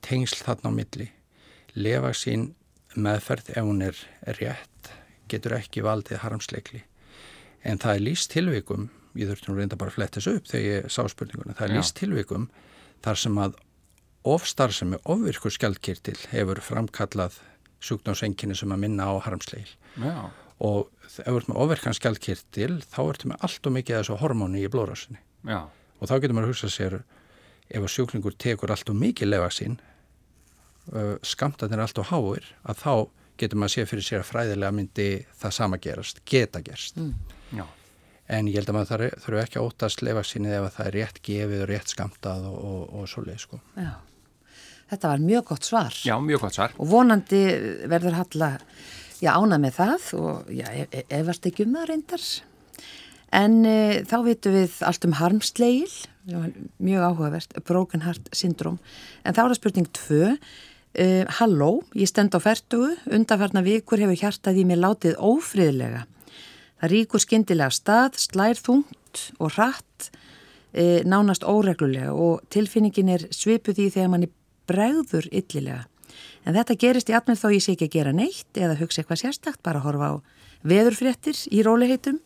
tengsl 0.04 0.42
þarna 0.44 0.72
á 0.72 0.76
milli. 0.76 1.08
Lefasín 1.76 2.50
meðferð 2.96 3.50
ef 3.54 3.64
hún 3.64 3.82
er 3.84 3.98
rétt 4.38 4.92
getur 5.30 5.56
ekki 5.56 5.84
valdið 5.84 6.22
harmsleikli. 6.22 6.82
En 7.66 7.80
það 7.82 7.94
er 7.94 8.04
líst 8.04 8.30
tilvikum 8.32 8.90
ég 9.16 9.30
þurfti 9.30 9.50
nú 9.50 9.56
reynda 9.58 9.78
bara 9.80 9.92
að 9.92 9.98
fletta 9.98 10.20
þessu 10.20 10.36
upp 10.38 10.50
þegar 10.50 10.66
ég 10.66 10.90
sá 10.92 11.02
spurninguna 11.08 11.56
það 11.56 11.68
er 11.68 11.78
líst 11.78 11.96
tilvikum 11.96 12.50
þar 13.04 13.20
sem 13.22 13.38
að 13.40 13.56
ofstarfsemi 14.26 14.98
ofvirkur 15.04 15.54
skjaldkirtil 15.54 16.18
hefur 16.32 16.60
framkallað 16.64 17.38
sjúknámsenginni 17.84 18.56
sem 18.58 18.72
að 18.72 18.82
minna 18.86 19.08
á 19.08 19.14
harmsleil 19.26 19.68
Já. 20.00 20.30
og 20.58 20.88
ef 21.06 21.18
þú 21.20 21.36
ert 21.38 21.50
með 21.50 21.60
ofvirkan 21.64 21.96
skjaldkirtil 21.96 22.80
þá 22.84 23.00
ertu 23.06 23.30
með 23.30 23.44
allt 23.48 23.68
og 23.68 23.76
mikið 23.76 23.98
af 23.98 24.04
þessu 24.04 24.20
hormóni 24.22 24.64
í 24.64 24.72
blóðrásinni 24.72 25.20
og 25.46 26.08
þá 26.08 26.16
getur 26.16 26.36
maður 26.36 26.48
að 26.48 26.54
hugsa 26.54 26.72
sér 26.72 26.98
ef 27.66 27.82
að 27.82 27.92
sjúklingur 27.92 28.36
tekur 28.38 28.72
allt 28.72 28.90
og 28.90 28.98
mikið 28.98 29.32
lefa 29.32 29.52
sín 29.54 29.78
skamtanir 31.26 31.82
allt 31.82 31.98
og 32.02 32.10
háir 32.12 32.50
að 32.66 32.82
þá 32.82 32.92
getur 33.40 33.60
maður 33.60 33.72
að 33.72 33.74
sé 33.74 33.88
fyrir 33.90 34.06
sér 34.06 34.22
að 34.22 34.30
fræðilega 34.30 34.74
myndi 34.76 35.08
það 35.36 35.56
sama 35.56 35.78
gerast, 35.82 36.22
geta 36.28 36.62
gerst 36.64 37.00
mm. 37.00 37.14
en 38.32 38.50
ég 38.50 38.60
held 38.60 38.70
að 38.72 38.78
maður 38.78 39.06
þurfu 39.22 39.40
ekki 39.42 39.60
að 39.60 39.66
óta 39.68 39.88
að 39.88 39.96
slefa 39.96 40.24
síni 40.26 40.52
ef 40.54 40.68
það 40.76 40.90
er 40.90 40.96
rétt 41.00 41.22
gefið 41.26 41.64
og 41.64 41.70
rétt 41.70 41.92
skamtað 41.92 42.46
og, 42.50 42.60
og, 42.70 42.84
og 43.00 43.10
svo 43.10 43.24
leið 43.26 43.42
sko. 43.42 43.60
Já, 43.76 43.92
þetta 44.92 45.12
var 45.12 45.24
mjög 45.24 45.48
gott 45.52 45.68
svar. 45.68 45.96
Já, 46.06 46.16
mjög 46.22 46.46
gott 46.46 46.58
svar. 46.58 46.76
Og 46.80 46.90
vonandi 46.90 47.42
verður 47.88 48.20
halla 48.20 48.50
ána 49.26 49.58
með 49.58 49.78
það 49.78 50.10
og 50.20 50.52
e, 50.52 50.84
e, 50.90 51.06
efast 51.18 51.48
ekki 51.48 51.64
um 51.64 51.74
það 51.78 51.88
reyndar. 51.90 52.28
En 53.36 53.58
e, 53.66 53.78
þá 54.06 54.16
vitum 54.26 54.54
við 54.54 54.78
allt 54.86 55.08
um 55.08 55.16
harmsleil 55.18 55.90
mjög 56.82 57.04
áhugavert, 57.06 57.52
broken 57.66 58.02
heart 58.02 58.26
syndrom 58.34 58.80
en 59.22 59.34
þá 59.34 59.44
er 59.44 59.52
það 59.52 59.60
spurning 59.60 59.92
2 59.94 60.32
Uh, 60.96 61.26
halló, 61.28 61.82
ég 61.92 62.08
stend 62.08 62.32
á 62.32 62.40
færtugu, 62.40 62.94
undarfarna 63.12 63.60
vikur 63.60 64.00
hefur 64.00 64.16
hjartað 64.16 64.62
í 64.62 64.62
mig 64.64 64.78
látið 64.80 65.18
ófriðlega. 65.20 66.06
Það 66.80 66.92
ríkur 66.94 67.20
skindilega 67.20 67.74
stað, 67.76 68.16
slær 68.22 68.56
þungt 68.56 69.26
og 69.36 69.50
hratt, 69.58 70.06
uh, 70.72 71.04
nánast 71.04 71.44
óreglulega 71.44 72.14
og 72.16 72.46
tilfinningin 72.48 73.12
er 73.12 73.26
svipuð 73.28 73.82
í 73.84 73.90
þegar 73.92 74.08
manni 74.14 74.30
bregður 74.68 75.28
yllilega. 75.30 75.86
En 76.46 76.54
þetta 76.56 76.78
gerist 76.78 77.10
í 77.10 77.16
atmið 77.16 77.40
þó 77.42 77.48
ég 77.52 77.64
sé 77.64 77.74
ekki 77.74 77.88
að 77.88 77.96
gera 77.96 78.12
neitt 78.16 78.60
eða 78.60 78.78
hugsa 78.80 79.02
eitthvað 79.02 79.22
sérstakt, 79.24 79.62
bara 79.66 79.82
horfa 79.84 80.12
á 80.12 80.14
veðurfréttir 80.66 81.40
í 81.52 81.62
róliheitum. 81.66 82.20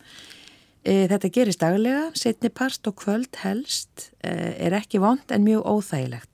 Uh, 0.81 1.05
þetta 1.11 1.33
gerist 1.33 1.61
daglega, 1.61 2.09
setni 2.17 2.49
part 2.53 2.87
og 2.89 2.97
kvöld 3.01 3.41
helst, 3.43 4.11
er 4.21 4.73
ekki 4.77 5.01
vond 5.01 5.33
en 5.33 5.45
mjög 5.45 5.65
óþægilegt 5.65 6.31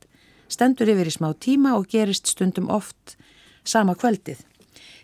stendur 0.52 0.90
yfir 0.92 1.10
í 1.10 1.14
smá 1.14 1.32
tíma 1.36 1.76
og 1.78 1.88
gerist 1.92 2.30
stundum 2.32 2.70
oft 2.72 3.18
sama 3.68 3.96
kvöldið. 4.00 4.40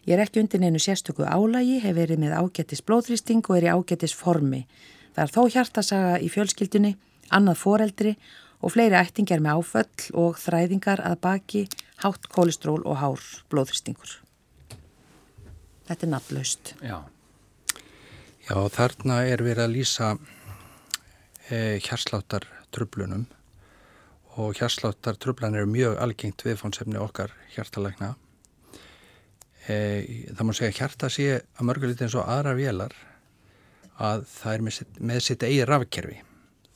Ég 0.07 0.15
er 0.15 0.25
ekki 0.25 0.41
undir 0.41 0.59
neinu 0.59 0.81
sérstöku 0.83 1.23
álægi, 1.23 1.79
hef 1.83 1.95
verið 1.95 2.19
með 2.23 2.35
ágættis 2.39 2.83
blóðrýsting 2.83 3.43
og 3.47 3.57
er 3.57 3.67
í 3.69 3.71
ágættis 3.71 4.15
formi. 4.15 4.65
Það 5.15 5.23
er 5.23 5.33
þó 5.35 5.41
hjartasaga 5.55 6.15
í 6.19 6.29
fjölskyldunni, 6.31 6.95
annað 7.31 7.61
foreldri 7.61 8.15
og 8.63 8.71
fleiri 8.71 8.95
ættingar 8.95 9.43
með 9.43 9.59
áföll 9.59 10.09
og 10.23 10.39
þræðingar 10.39 11.03
að 11.03 11.19
baki 11.25 11.63
hátt 12.03 12.29
kólistról 12.31 12.81
og 12.87 12.99
hár 13.01 13.25
blóðrýstingur. 13.51 14.17
Þetta 15.87 16.07
er 16.07 16.11
nafnlaust. 16.13 16.73
Já. 16.79 16.97
Já, 18.43 18.57
þarna 18.75 19.21
er 19.27 19.43
verið 19.43 19.65
að 19.65 19.75
lýsa 19.77 20.09
eh, 21.51 21.79
hjarsláttar 21.83 22.47
tröflunum 22.75 23.27
og 24.39 24.57
hjarsláttar 24.57 25.19
tröflan 25.21 25.55
eru 25.55 25.69
mjög 25.69 25.99
algengt 26.01 26.43
viðfónsefni 26.43 26.97
okkar 26.99 27.31
hjartalegna. 27.53 28.15
E, 29.69 29.75
það 30.33 30.47
má 30.47 30.53
segja 30.57 30.77
hjarta 30.79 31.09
sé 31.13 31.27
að 31.37 31.67
mörgulítið 31.69 32.07
eins 32.07 32.15
og 32.19 32.27
aðra 32.27 32.55
vélar 32.57 32.95
að 34.01 34.25
það 34.31 34.55
er 34.55 34.65
með, 34.65 34.79
með 34.99 35.21
sitt 35.27 35.45
eigi 35.45 35.67
rafkerfi. 35.69 36.17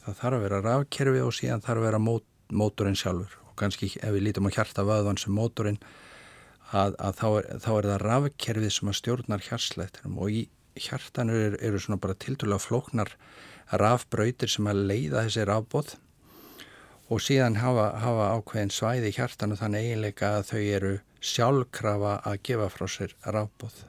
Það 0.07 0.19
þarf 0.21 0.37
að 0.37 0.43
vera 0.45 0.63
rafkerfi 0.63 1.21
og 1.21 1.33
síðan 1.35 1.63
þarf 1.65 1.81
að 1.81 1.85
vera 1.89 1.99
mót, 1.99 2.27
mótorinn 2.47 2.95
sjálfur. 2.95 3.33
Og 3.49 3.55
kannski 3.59 3.89
ef 3.99 4.13
við 4.15 4.23
lítum 4.29 4.47
á 4.47 4.55
hjartavöðvan 4.55 5.19
sem 5.19 5.35
mótorinn 5.35 5.81
að, 6.71 6.95
að 6.95 7.17
þá, 7.19 7.27
er, 7.27 7.49
þá 7.63 7.71
er 7.73 7.87
það 7.91 8.03
rafkerfið 8.05 8.73
sem 8.77 8.91
að 8.91 8.97
stjórnar 9.01 9.43
hjarslættinum 9.43 10.21
og 10.23 10.31
í 10.31 10.45
hjartanu 10.79 11.35
eru, 11.35 11.59
eru 11.59 11.81
svona 11.83 11.99
bara 11.99 12.15
tildulega 12.23 12.63
flóknar 12.63 13.11
rafbröytir 13.81 14.51
sem 14.51 14.67
að 14.71 14.85
leiða 14.93 15.25
þessi 15.25 15.47
rafbóð 15.47 15.95
og 17.11 17.23
síðan 17.23 17.59
hafa, 17.59 17.89
hafa 18.03 18.29
ákveðin 18.37 18.73
svæði 18.73 19.13
hjartan 19.15 19.55
og 19.55 19.61
þannig 19.61 19.87
eiginleika 19.87 20.31
að 20.37 20.47
þau 20.51 20.61
eru 20.61 20.93
sjálfkrafa 21.33 22.15
að 22.31 22.41
gefa 22.47 22.69
frá 22.71 22.87
sér 22.91 23.15
rafbóð 23.25 23.83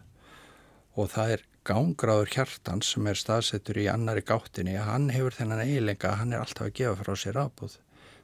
og 0.98 1.10
það 1.14 1.36
er 1.36 1.46
gangráður 1.68 2.32
hjartan 2.32 2.80
sem 2.86 3.06
er 3.10 3.20
staðsettur 3.20 3.82
í 3.82 3.90
annari 3.92 4.24
gáttinni 4.24 4.78
hann 4.80 5.10
hefur 5.12 5.36
þennan 5.36 5.66
eiginleika 5.66 6.14
að 6.14 6.18
hann 6.22 6.32
er 6.32 6.44
alltaf 6.44 6.70
að 6.70 6.74
gefa 6.80 7.04
frá 7.04 7.14
sér 7.20 7.38
rafbóð 7.38 7.76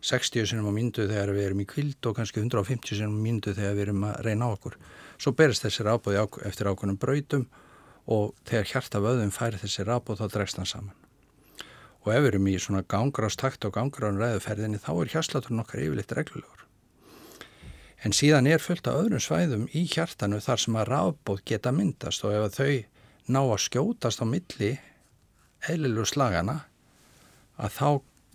60 0.04 0.44
sinum 0.44 0.68
á 0.68 0.72
myndu 0.76 1.06
þegar 1.08 1.32
við 1.32 1.46
erum 1.46 1.62
í 1.62 1.68
kvild 1.68 2.06
og 2.08 2.18
kannski 2.18 2.42
150 2.42 2.98
sinum 2.98 3.16
á 3.16 3.24
myndu 3.24 3.54
þegar 3.56 3.76
við 3.76 3.84
erum 3.86 4.02
að 4.04 4.18
reyna 4.26 4.48
á 4.48 4.52
okkur. 4.52 4.74
Svo 5.16 5.32
berist 5.32 5.64
þessi 5.64 5.86
rafbóði 5.86 6.20
eftir 6.44 6.68
ákveðnum 6.68 6.98
brautum 7.00 7.46
og 8.04 8.34
þegar 8.44 8.68
hjarta 8.68 9.00
vöðum 9.00 9.32
færi 9.32 9.60
þessi 9.62 9.86
rafbóð 9.88 10.20
þá 10.20 10.26
dregst 10.34 10.60
hann 10.60 10.68
saman. 10.68 10.98
Og 12.04 12.12
ef 12.12 12.20
við 12.20 12.30
erum 12.34 12.50
í 12.52 12.58
svona 12.60 12.84
gangrastakt 12.84 13.64
og 13.64 13.72
gangránræðuferðinni 13.78 14.82
þá 14.84 14.92
er 14.92 15.12
hjarsláturinn 15.14 15.64
okkar 15.64 15.84
yfirleitt 15.86 16.12
reglulegur. 16.12 16.66
En 18.04 18.12
síðan 18.12 18.50
er 18.50 18.60
fullt 18.60 18.84
af 18.84 19.00
öðrum 19.00 19.24
svæðum 19.24 19.70
í 19.72 19.86
hjartanu 19.88 20.42
þar 20.44 20.60
sem 20.60 20.76
að 20.76 20.90
rafbóð 20.90 21.40
geta 21.48 21.72
myndast 21.72 22.28
og 22.28 22.36
ef 22.36 22.58
þau 22.58 22.74
ná 23.30 23.40
að 23.42 23.62
skjótast 23.64 24.20
á 24.20 24.26
milli 24.28 24.74
eðlilu 25.68 26.04
slagana 26.08 26.64
að 27.56 27.76
þá, 27.78 27.88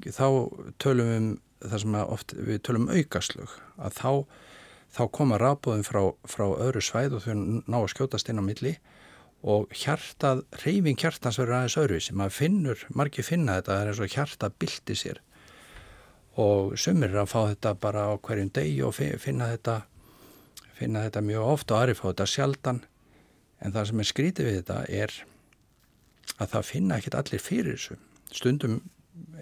þá 0.10 0.28
tölum 0.82 1.10
við 1.10 1.20
um 1.20 1.30
það 1.60 1.82
sem 1.84 1.98
oft, 2.00 2.34
við 2.34 2.62
tölum 2.64 2.88
um 2.88 2.96
aukaslug 2.96 3.56
að 3.78 3.98
þá, 4.00 4.12
þá 4.96 5.02
koma 5.16 5.40
rafbóðin 5.42 5.86
frá, 5.88 6.02
frá 6.24 6.46
öðru 6.48 6.84
svæð 6.84 7.18
og 7.18 7.26
þau 7.26 7.34
ná 7.68 7.78
að 7.82 7.92
skjótast 7.94 8.32
inn 8.32 8.40
á 8.40 8.44
milli 8.46 8.76
og 9.40 9.72
hjartað, 9.76 10.44
reyfing 10.64 11.00
hjartans 11.00 11.40
verður 11.40 11.60
aðeins 11.60 11.78
öðruvísi, 11.80 12.16
maður 12.16 12.36
finnur, 12.36 12.86
margir 12.92 13.24
finna 13.28 13.60
þetta, 13.60 13.76
það 13.76 13.84
er 13.84 13.92
eins 13.92 14.02
og 14.04 14.16
hjarta 14.16 14.50
bildi 14.60 14.96
sér. 15.00 15.22
Og 16.40 16.74
sumir 16.80 17.16
að 17.16 17.30
fá 17.32 17.40
þetta 17.52 17.74
bara 17.80 18.10
á 18.12 18.14
hverjum 18.20 18.52
degi 18.56 18.82
og 18.84 18.96
finna 18.96 19.48
þetta, 19.54 19.78
finna 20.76 21.06
þetta 21.08 21.24
mjög 21.24 21.54
ofta 21.54 21.76
og 21.76 21.84
aðri 21.84 21.96
fá 22.00 22.06
þetta 22.10 22.28
sjaldan 22.34 22.82
en 23.60 23.76
það 23.76 23.90
sem 23.90 24.04
er 24.04 24.10
skrítið 24.10 24.50
við 24.50 24.58
þetta 24.60 24.80
er 25.02 25.16
að 26.40 26.52
það 26.54 26.68
finna 26.70 26.98
ekkit 27.00 27.20
allir 27.20 27.44
fyrir 27.44 27.78
þessu. 27.78 28.00
Stundum 28.32 28.82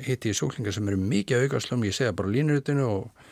hitti 0.01 0.31
ég 0.31 0.37
súklingar 0.37 0.73
sem 0.73 0.87
eru 0.89 0.99
mikið 1.01 1.47
aukaslum, 1.47 1.83
ég 1.85 1.95
segja 1.95 2.15
bara 2.17 2.31
línurutinu 2.33 2.85
og, 2.87 3.25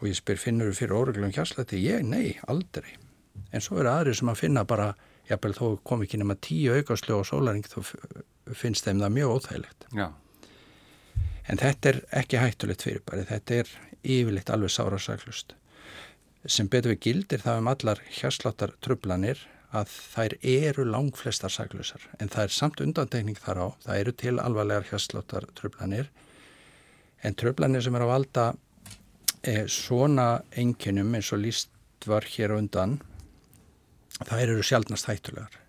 og 0.00 0.06
ég 0.08 0.16
spyr 0.16 0.40
finnur 0.40 0.70
þú 0.70 0.78
fyrir 0.78 0.96
óreglum 1.00 1.34
hjarslætti? 1.34 1.80
Ég, 1.84 2.04
nei, 2.06 2.38
aldrei. 2.48 2.94
En 3.52 3.64
svo 3.64 3.80
eru 3.82 3.92
aðri 3.92 4.14
sem 4.16 4.30
að 4.30 4.40
finna 4.40 4.64
bara 4.68 4.94
jafnvel 5.28 5.54
þó 5.56 5.64
kom 5.86 6.04
ekki 6.04 6.20
nema 6.20 6.36
tíu 6.36 6.74
aukaslu 6.76 7.20
á 7.20 7.22
sólaring 7.26 7.64
þá 7.66 7.78
finnst 8.52 8.84
þeim 8.84 9.00
það 9.00 9.16
mjög 9.16 9.34
óþægilegt 9.38 9.86
Já. 9.96 10.06
en 11.48 11.60
þetta 11.62 11.90
er 11.90 12.00
ekki 12.20 12.40
hættulegt 12.42 12.84
fyrir 12.84 13.04
bara 13.08 13.24
þetta 13.28 13.60
er 13.62 13.72
yfirleitt 14.02 14.52
alveg 14.52 14.74
sárasaklust 14.74 15.56
sem 16.44 16.68
betur 16.68 16.92
við 16.92 17.04
gildir 17.06 17.44
það 17.44 17.62
um 17.62 17.70
allar 17.72 18.02
hérsláttar 18.18 18.74
trublanir 18.84 19.40
að 19.74 19.94
þær 20.14 20.36
eru 20.40 20.84
langflestar 20.88 21.52
saklusar 21.52 22.04
en 22.18 22.30
það 22.32 22.46
er 22.46 22.54
samt 22.54 22.82
undantekning 22.84 23.38
þar 23.40 23.62
á. 23.62 23.66
Það 23.86 24.02
eru 24.02 24.14
til 24.22 24.36
alvarlegar 24.42 24.86
hérsláttar 24.90 25.48
trublanir 25.58 26.10
en 27.24 27.34
trublanir 27.34 27.82
sem 27.84 27.96
er 27.96 28.04
að 28.06 28.12
valda 28.12 28.46
eh, 29.42 29.64
svona 29.66 30.28
enginum 30.60 31.14
eins 31.16 31.32
og 31.34 31.42
líst 31.42 31.72
var 32.06 32.26
hér 32.28 32.56
undan 32.58 32.98
þær 34.22 34.48
eru 34.48 34.62
sjálfnast 34.62 35.08
hættulegar. 35.10 35.60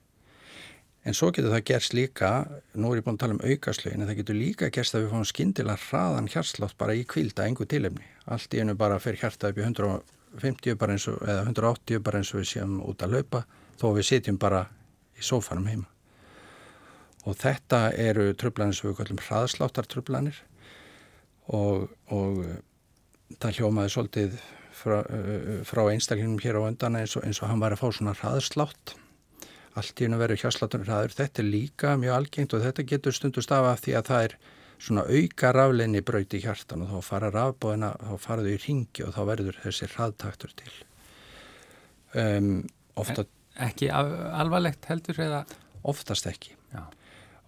En 1.06 1.13
svo 1.13 1.30
getur 1.30 1.54
það 1.54 1.65
gerst 1.70 1.94
líka, 1.94 2.30
nú 2.74 2.89
er 2.89 3.00
ég 3.00 3.06
búin 3.06 3.20
að 3.20 3.22
tala 3.22 3.36
um 3.36 3.44
aukaslögin, 3.46 4.02
en 4.02 4.10
það 4.10 4.20
getur 4.24 4.38
líka 4.39 4.70
gerst 4.74 4.96
að 4.98 5.04
við 5.04 5.12
fáum 5.13 5.28
skindilega 5.30 5.84
hraðan 5.84 6.30
hjartslátt 6.34 6.78
bara 6.82 6.96
í 6.98 7.04
kvilda, 7.06 7.46
engu 7.46 7.68
tilefni. 7.70 8.08
Allt 8.26 8.56
í 8.58 8.62
einu 8.62 8.74
bara 8.80 8.98
fyrir 9.02 9.22
hjarta 9.22 9.52
upp 9.52 9.60
í 9.60 9.65
150 9.68 10.80
bara 10.82 10.96
eins 10.96 11.06
og, 11.12 11.20
eða 11.22 11.44
180 11.46 12.02
bara 12.08 12.22
eins 12.22 12.34
og 12.34 12.41
við 12.41 12.50
séum 12.56 12.80
út 12.82 13.06
að 13.06 13.20
laupa, 13.20 13.44
þó 13.80 13.88
við 13.98 14.10
sitjum 14.10 14.40
bara 14.42 14.66
í 15.16 15.24
sófanum 15.26 15.70
heima. 15.70 15.90
Og 17.26 17.38
þetta 17.42 17.88
eru 17.98 18.30
tröflanir 18.38 18.78
sem 18.78 18.90
við 18.90 19.00
kallum 19.00 19.24
hraðsláttartröflanir 19.26 20.44
og, 21.54 21.88
og 22.14 22.44
það 23.42 23.58
hljómaði 23.60 23.94
svolítið 23.96 24.36
frá, 24.76 25.00
frá 25.66 25.82
einstaklinum 25.90 26.38
hér 26.44 26.60
á 26.62 26.68
öndan 26.68 27.00
eins 27.00 27.16
og, 27.18 27.26
eins 27.26 27.42
og 27.42 27.50
hann 27.50 27.64
var 27.64 27.74
að 27.74 27.82
fá 27.82 27.90
svona 27.90 28.14
hraðslátt 28.20 28.96
allt 29.76 30.00
í 30.00 30.08
hennu 30.08 30.20
verður 30.20 30.40
hjáslatunir 30.40 30.88
hraður. 30.88 31.16
Þetta 31.18 31.42
er 31.42 31.50
líka 31.50 31.96
mjög 32.00 32.18
algengt 32.18 32.56
og 32.56 32.64
þetta 32.64 32.86
getur 32.92 33.16
stundust 33.16 33.52
af 33.52 33.70
af 33.74 33.82
því 33.84 33.96
að 34.00 34.10
það 34.10 34.28
er 34.28 34.36
svona 34.86 35.06
auka 35.08 35.52
rafleginni 35.56 36.04
brauti 36.06 36.40
í 36.40 36.44
hjartan 36.44 36.84
og 36.86 36.92
þá 36.92 37.10
fara 37.10 37.32
rafbóðina, 37.34 37.92
þá 38.00 38.14
faraðu 38.24 38.54
í 38.54 38.62
ringi 38.66 39.06
og 39.06 39.16
þá 39.16 39.22
verður 39.32 39.60
þessi 39.64 39.90
hraðtaktur 39.92 40.56
til. 40.62 40.74
Um, 42.16 42.50
ofta, 43.00 43.26
ekki 43.68 43.89
alvarlegt 43.91 44.88
heldur 44.89 45.20
eða? 45.26 45.44
Oftast 45.86 46.28
ekki. 46.30 46.56
Já. 46.74 46.84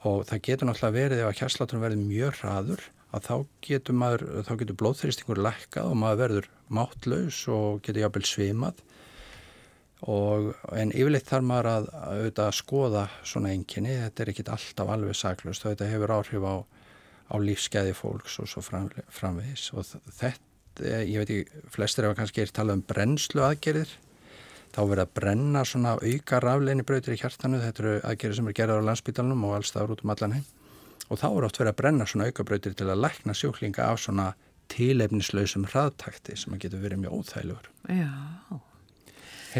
Og 0.07 0.23
það 0.29 0.43
getur 0.45 0.69
náttúrulega 0.69 0.97
verið 0.97 1.23
ef 1.23 1.31
að 1.31 1.39
hjáslatunum 1.41 1.83
verður 1.87 2.05
mjög 2.05 2.37
hraður 2.41 2.85
að 3.15 3.25
þá 3.27 3.35
getur, 3.65 3.97
maður, 3.97 4.25
þá 4.45 4.53
getur 4.61 4.79
blóðþristingur 4.81 5.41
lækkað 5.41 5.89
og 5.89 5.99
maður 5.99 6.21
verður 6.21 6.49
máttlaus 6.67 7.39
og 7.51 7.81
getur 7.85 8.03
jábel 8.03 8.25
svimað 8.27 8.83
Og, 10.05 10.51
en 10.77 10.91
yfirleitt 10.93 11.25
þarf 11.25 11.45
maður 11.47 11.69
að, 11.71 11.87
að, 12.05 12.27
að 12.43 12.51
skoða 12.53 13.07
svona 13.25 13.53
enginni, 13.55 13.95
þetta 13.97 14.23
er 14.23 14.31
ekkit 14.33 14.51
alltaf 14.53 14.91
alveg 14.93 15.17
saklust 15.17 15.65
og 15.65 15.73
þetta 15.73 15.87
hefur 15.89 16.13
áhrif 16.13 16.45
á, 16.45 16.55
á 17.33 17.35
lífskeiði 17.41 17.95
fólks 17.97 18.37
og 18.43 18.51
svo 18.51 18.61
fram, 18.61 18.91
framvegis 19.09 19.71
og 19.73 19.87
þetta, 20.19 20.91
ég 21.01 21.17
veit 21.17 21.31
ekki, 21.33 21.63
flestir 21.73 22.05
hefur 22.05 22.19
kannski 22.19 22.43
er 22.43 22.53
talað 22.53 22.77
um 22.77 22.85
brennslu 22.91 23.41
aðgerðir, 23.47 23.95
þá 24.77 24.83
verður 24.85 25.01
að 25.07 25.13
brenna 25.17 25.63
svona 25.65 25.95
auka 25.97 26.39
rafleini 26.43 26.83
brautir 26.85 27.15
í 27.15 27.17
hjartanu, 27.17 27.57
þetta 27.63 27.83
eru 27.83 27.93
aðgerðir 28.05 28.37
sem 28.37 28.49
er 28.51 28.57
gerðar 28.59 28.83
á 28.85 28.87
landsbytalunum 28.91 29.45
og 29.47 29.55
allstaður 29.57 29.95
út 29.95 30.03
um 30.05 30.13
allan 30.13 30.35
heim. 30.37 30.43
Og 31.07 31.17
þá 31.17 31.27
er 31.29 31.47
oft 31.47 31.57
verið 31.57 31.71
að 31.71 31.79
brenna 31.79 32.05
svona 32.05 32.27
auka 32.29 32.45
brautir 32.45 32.75
til 32.77 32.89
að 32.91 33.01
lækna 33.01 33.33
sjúklinga 33.37 33.87
af 33.87 34.03
svona 34.03 34.27
tilefnislausum 34.69 35.65
hraðtakti 35.71 36.37
sem 36.37 36.53
að 36.53 36.67
getur 36.67 36.83
verið 36.83 37.01
mjög 37.05 37.17
óþægilegur. 37.17 37.71
Já, 37.89 38.11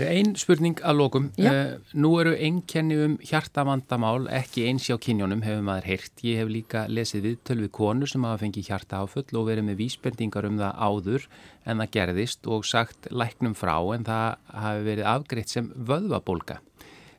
Einn 0.04 0.34
spurning 0.38 0.78
að 0.86 0.98
lókum. 1.00 1.28
Uh, 1.40 1.78
nú 1.98 2.12
eru 2.22 2.34
einkenni 2.36 2.98
um 3.06 3.16
hjartavandamál 3.24 4.28
ekki 4.36 4.68
eins 4.68 4.86
hjá 4.90 4.98
kynjónum 5.02 5.42
hefur 5.46 5.64
maður 5.66 5.88
heyrt. 5.90 6.24
Ég 6.28 6.42
hef 6.42 6.52
líka 6.52 6.84
lesið 6.92 7.24
við 7.24 7.38
tölvið 7.48 7.72
konur 7.78 8.12
sem 8.12 8.28
hafa 8.28 8.42
fengið 8.44 8.70
hjarta 8.70 9.02
áfull 9.02 9.40
og 9.40 9.48
verið 9.48 9.70
með 9.70 9.80
vísbendingar 9.82 10.50
um 10.50 10.60
það 10.60 10.84
áður 10.88 11.28
en 11.66 11.84
það 11.84 11.94
gerðist 11.98 12.52
og 12.52 12.68
sagt 12.68 13.10
læknum 13.10 13.58
frá 13.58 13.76
en 13.96 14.08
það 14.08 14.54
hafi 14.66 14.88
verið 14.92 15.12
afgreitt 15.16 15.56
sem 15.56 15.74
vöðvabólka. 15.90 16.60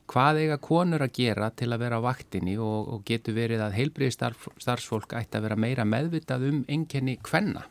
Hvað 0.09 0.41
eiga 0.41 0.57
konur 0.57 1.03
að 1.05 1.13
gera 1.19 1.51
til 1.53 1.69
að 1.69 1.83
vera 1.83 1.99
á 2.01 2.07
vaktinni 2.07 2.55
og, 2.57 2.95
og 2.95 3.03
getur 3.05 3.35
verið 3.37 3.61
að 3.61 3.75
heilbriði 3.77 4.15
starf, 4.15 4.47
starfsfólk 4.57 5.13
ætti 5.19 5.37
að 5.37 5.49
vera 5.49 5.59
meira 5.59 5.85
meðvitað 5.85 6.47
um 6.49 6.63
einkenni 6.65 7.19
hvenna? 7.27 7.67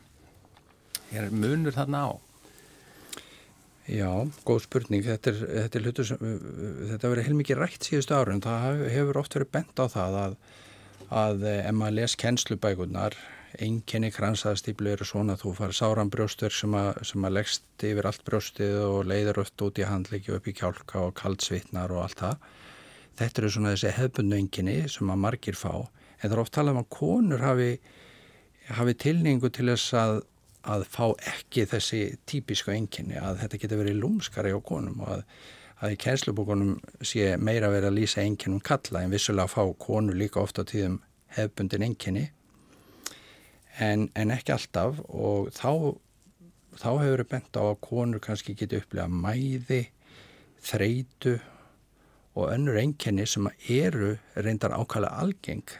Er 1.11 1.31
munur 1.33 1.75
þarna 1.75 2.05
á? 2.07 2.28
Já, 3.89 4.11
góð 4.45 4.61
spurning. 4.67 5.01
Þetta 5.05 5.31
er, 5.31 5.39
þetta 5.63 5.79
er 5.79 5.85
hlutur 5.87 6.05
sem, 6.05 6.31
þetta 6.91 7.09
verið 7.09 7.27
heilmikið 7.29 7.57
rætt 7.57 7.87
síðustu 7.87 8.13
árun. 8.13 8.43
Það 8.43 8.83
hefur 8.93 9.19
oft 9.21 9.37
verið 9.37 9.51
bent 9.55 9.81
á 9.81 9.85
það 9.89 10.17
að, 10.19 10.35
að 11.21 11.45
ef 11.55 11.75
maður 11.77 11.95
les 11.97 12.15
kennslubækunar, 12.21 13.17
einkenni 13.65 14.11
kransaðastýplu 14.13 14.93
eru 14.93 15.07
svona 15.09 15.33
að 15.33 15.41
þú 15.41 15.55
fara 15.57 15.77
sáran 15.79 16.11
brjóstur 16.13 16.53
sem 16.53 16.75
að, 16.77 16.91
sem 17.09 17.25
að 17.25 17.35
leggst 17.39 17.85
yfir 17.89 18.09
allt 18.11 18.25
brjóstið 18.27 18.77
og 18.85 18.99
leiður 19.09 19.41
öll 19.41 19.65
út 19.65 19.81
í 19.81 19.87
handliki 19.89 20.35
upp 20.37 20.49
í 20.49 20.57
kjálka 20.59 21.05
og 21.07 21.15
kaldsvittnar 21.17 21.95
og 21.95 22.05
allt 22.05 22.21
það. 22.21 22.49
Þetta 23.19 23.41
eru 23.41 23.53
svona 23.55 23.73
þessi 23.73 23.95
hefbundu 23.97 24.37
einkenni 24.37 24.81
sem 24.91 25.09
að 25.09 25.23
margir 25.25 25.57
fá. 25.57 25.73
En 26.19 26.27
það 26.27 26.35
er 26.35 26.43
oft 26.43 26.53
talað 26.59 26.77
um 26.77 26.83
að 26.83 26.91
konur 26.93 27.41
hafi, 27.41 27.71
hafi 28.69 28.99
tilningu 29.01 29.49
til 29.49 29.71
þess 29.71 29.97
að 29.97 30.21
að 30.67 30.83
fá 30.91 31.05
ekki 31.31 31.65
þessi 31.69 32.01
típisku 32.27 32.73
enginni 32.73 33.19
að 33.19 33.43
þetta 33.43 33.61
getur 33.61 33.81
verið 33.83 34.01
lúmskari 34.01 34.51
á 34.51 34.59
konum 34.59 34.99
og 35.05 35.13
að, 35.13 35.21
að 35.79 35.93
í 35.95 35.99
kænslubókunum 36.03 36.73
sé 37.01 37.37
meira 37.39 37.71
verið 37.71 37.91
að 37.91 37.99
lýsa 38.01 38.25
enginnum 38.25 38.63
kalla 38.63 39.03
en 39.03 39.13
vissulega 39.13 39.51
fá 39.51 39.63
konur 39.79 40.17
líka 40.19 40.43
ofta 40.43 40.67
tíðum 40.67 40.99
hefbundin 41.37 41.85
enginni 41.87 42.27
en, 43.79 44.09
en 44.15 44.33
ekki 44.35 44.53
alltaf 44.55 44.99
og 45.07 45.49
þá, 45.55 45.95
þá 46.75 46.89
hefur 47.03 47.23
við 47.23 47.29
bent 47.31 47.59
á 47.59 47.63
að 47.63 47.79
konur 47.85 48.23
kannski 48.23 48.55
getur 48.57 48.83
upplegað 48.83 49.15
mæði, 49.23 49.81
þreitu 50.59 51.37
og 52.35 52.51
önnur 52.53 52.79
enginni 52.79 53.25
sem 53.27 53.47
eru 53.71 54.15
reyndar 54.35 54.75
ákvæmlega 54.75 55.23
algeng. 55.23 55.75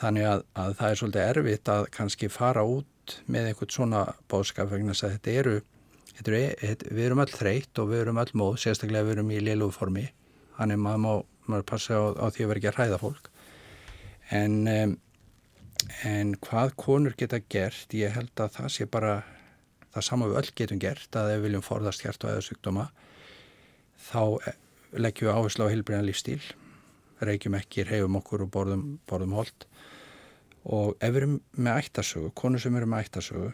Þannig 0.00 0.26
að, 0.26 0.42
að 0.56 0.76
það 0.78 0.90
er 0.90 1.00
svolítið 1.00 1.26
erfitt 1.28 1.70
að 1.72 1.88
kannski 1.94 2.30
fara 2.32 2.64
út 2.66 2.88
út 3.10 3.18
með 3.26 3.50
einhvern 3.50 3.74
svona 3.74 4.06
bóðskap 4.30 4.70
vegna 4.70 4.94
að 4.94 5.16
þetta 5.16 5.36
eru, 5.42 5.58
þetta 6.14 6.32
eru 6.38 6.94
við 6.94 7.04
erum 7.08 7.22
öll 7.24 7.34
þreytt 7.34 7.82
og 7.82 7.90
við 7.90 8.04
erum 8.04 8.22
öll 8.22 8.32
móð 8.38 8.58
sérstaklega 8.62 9.08
við 9.08 9.18
erum 9.18 9.34
í 9.34 9.42
liðlúformi 9.42 10.06
þannig 10.56 10.82
maður 10.86 11.04
má 11.04 11.12
maður 11.50 11.66
passa 11.66 11.98
á, 11.98 12.02
á 12.14 12.26
því 12.30 12.44
að 12.44 12.50
vera 12.50 12.60
ekki 12.60 12.68
að 12.70 12.76
hræða 12.76 12.98
fólk. 13.00 13.30
En 14.30 14.98
en 16.06 16.34
hvað 16.44 16.74
konur 16.78 17.16
geta 17.18 17.40
gert 17.50 17.94
ég 17.96 18.14
held 18.14 18.40
að 18.40 18.56
það 18.58 18.72
sé 18.74 18.86
bara 18.86 19.14
það 19.90 20.06
sama 20.06 20.28
við 20.30 20.40
öll 20.40 20.50
getum 20.60 20.80
gert 20.82 21.16
að 21.16 21.32
ef 21.32 21.38
við 21.38 21.46
viljum 21.48 21.66
forðast 21.66 22.04
hjart 22.04 22.24
og 22.24 22.34
eðasugdóma 22.34 22.86
þá 24.10 24.22
eh, 24.46 24.58
leggjum 25.00 25.30
við 25.30 25.38
áherslu 25.38 25.66
á 25.66 25.72
hilbriðan 25.72 26.06
lífstíl 26.06 26.42
reykjum 27.20 27.56
ekki, 27.58 27.84
reyfum 27.88 28.20
okkur 28.20 28.46
og 28.46 28.52
borðum, 28.54 28.84
borðum 29.08 29.34
hold 29.40 29.66
og 30.64 30.96
ef 31.00 31.12
við 31.12 31.22
erum 31.22 31.36
með 31.56 31.82
ættasögu, 31.84 32.30
konur 32.36 32.60
sem 32.60 32.76
eru 32.76 32.88
með 32.90 33.06
ættasögu 33.06 33.50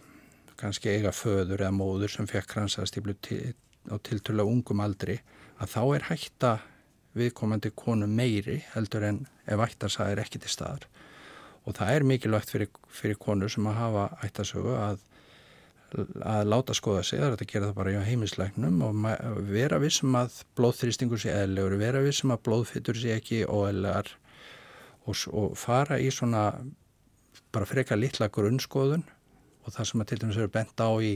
kannski 0.57 0.90
eiga 0.90 1.12
föður 1.12 1.61
eða 1.61 1.75
móður 1.77 2.12
sem 2.12 2.29
fekk 2.29 2.49
kransastíflu 2.55 3.14
til, 3.23 3.55
á 3.92 3.97
tilturlega 4.01 4.49
ungum 4.51 4.81
aldri 4.83 5.19
að 5.61 5.73
þá 5.73 5.83
er 5.97 6.07
hætta 6.11 6.53
viðkomandi 7.16 7.73
konu 7.77 8.09
meiri 8.09 8.62
heldur 8.75 9.07
en 9.09 9.21
ef 9.49 9.62
ættasæð 9.69 10.12
er 10.12 10.23
ekki 10.25 10.40
til 10.42 10.53
staðar. 10.53 10.87
Og 11.66 11.77
það 11.77 11.92
er 11.92 12.07
mikilvægt 12.07 12.53
fyrir, 12.53 12.73
fyrir 12.92 13.19
konur 13.21 13.53
sem 13.53 13.66
að 13.66 13.79
hafa 13.81 14.07
ættasögu 14.27 14.75
að, 14.79 15.01
að 16.21 16.51
láta 16.53 16.77
skoða 16.77 17.05
sig, 17.07 17.21
það 17.21 17.33
er 17.33 17.45
að 17.45 17.53
gera 17.53 17.71
það 17.71 17.79
bara 17.81 17.95
í 17.95 18.05
heimislegnum 18.11 18.83
og 18.87 19.09
vera 19.49 19.81
vissum 19.83 20.16
að 20.19 20.40
blóðþrýstingur 20.59 21.23
sé 21.23 21.35
eðlegur, 21.35 21.79
vera 21.81 22.05
vissum 22.05 22.35
að 22.35 22.45
blóðfittur 22.49 23.01
sé 23.01 23.16
ekki 23.16 23.45
óeðlegar 23.49 24.12
og, 25.07 25.16
og 25.33 25.57
fara 25.59 25.99
í 26.03 26.11
svona 26.14 26.51
bara 27.55 27.69
freka 27.69 27.99
litla 27.99 28.29
grunnskoðun 28.33 29.05
og 29.67 29.75
það 29.75 29.89
sem 29.91 30.03
að 30.03 30.11
til 30.11 30.19
dæmis 30.23 30.41
eru 30.41 30.53
bent 30.55 30.83
á 30.83 30.91
í, 31.03 31.13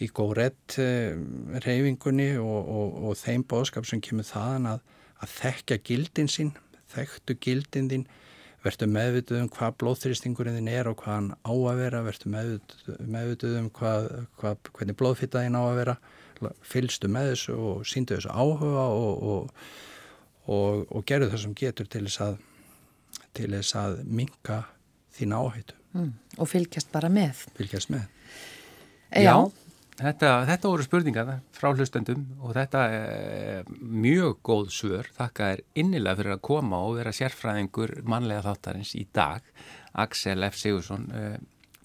í 0.00 0.08
góðrætt 0.16 0.78
eh, 0.82 1.16
reyfingunni 1.64 2.32
og, 2.40 2.58
og, 2.60 2.96
og 3.10 3.20
þeim 3.20 3.44
bóðskap 3.48 3.88
sem 3.88 4.02
kemur 4.04 4.28
þaðan 4.28 4.74
að, 4.74 4.82
að 5.24 5.36
þekka 5.36 5.80
gildin 5.88 6.30
sín, 6.30 6.54
þekktu 6.92 7.36
gildin 7.40 7.90
þín, 7.92 8.08
verður 8.60 8.90
meðvituð 8.92 9.40
um 9.40 9.52
hvað 9.54 9.76
blóðþrýstingurinn 9.80 10.58
þín 10.58 10.72
er 10.72 10.90
og 10.90 10.98
hvað 11.00 11.14
hann 11.16 11.30
á 11.40 11.52
að 11.52 11.78
vera, 11.80 12.02
verður 12.04 12.34
meðvituð, 12.34 13.54
um 13.62 13.70
hvað, 13.76 14.10
hvað, 14.40 14.72
hvernig 14.76 14.98
blóðfitta 15.00 15.44
þín 15.46 15.56
á 15.56 15.62
að 15.62 15.78
vera, 15.80 15.96
fylgstu 16.64 17.08
með 17.12 17.32
þessu 17.32 17.56
og 17.56 17.88
síndu 17.88 18.16
þessu 18.16 18.32
áhuga 18.32 18.84
og, 18.88 19.64
og 20.48 21.08
gerðu 21.08 21.32
það 21.32 21.42
sem 21.44 21.56
getur 21.56 21.88
til 21.88 22.04
þess 22.08 22.20
að, 22.24 22.36
að 23.80 23.98
minka 24.08 24.62
þín 25.20 25.36
áhættu. 25.36 25.76
Mm, 25.96 26.12
og 26.38 26.48
fylgjast 26.50 26.92
bara 26.92 27.10
með. 27.12 27.46
Fylgjast 27.58 27.90
með. 27.92 28.06
E 29.10 29.24
já, 29.24 29.34
þetta, 29.98 30.30
þetta 30.46 30.70
voru 30.70 30.86
spurningar 30.86 31.32
frá 31.56 31.72
hlustendum 31.72 32.24
og 32.38 32.54
þetta 32.56 32.84
er 32.94 33.70
mjög 33.80 34.38
góð 34.46 34.72
svör. 34.76 35.10
Þakka 35.18 35.52
er 35.56 35.64
innilega 35.82 36.20
fyrir 36.20 36.36
að 36.36 36.44
koma 36.46 36.82
og 36.86 37.00
vera 37.00 37.14
sérfræðingur 37.16 37.98
mannlega 38.08 38.46
þáttarins 38.46 38.94
í 38.98 39.06
dag. 39.14 39.46
Axel 39.98 40.46
F. 40.46 40.58
Sigursson, 40.60 41.08
uh, 41.10 41.38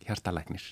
hjartalæknir. 0.05 0.67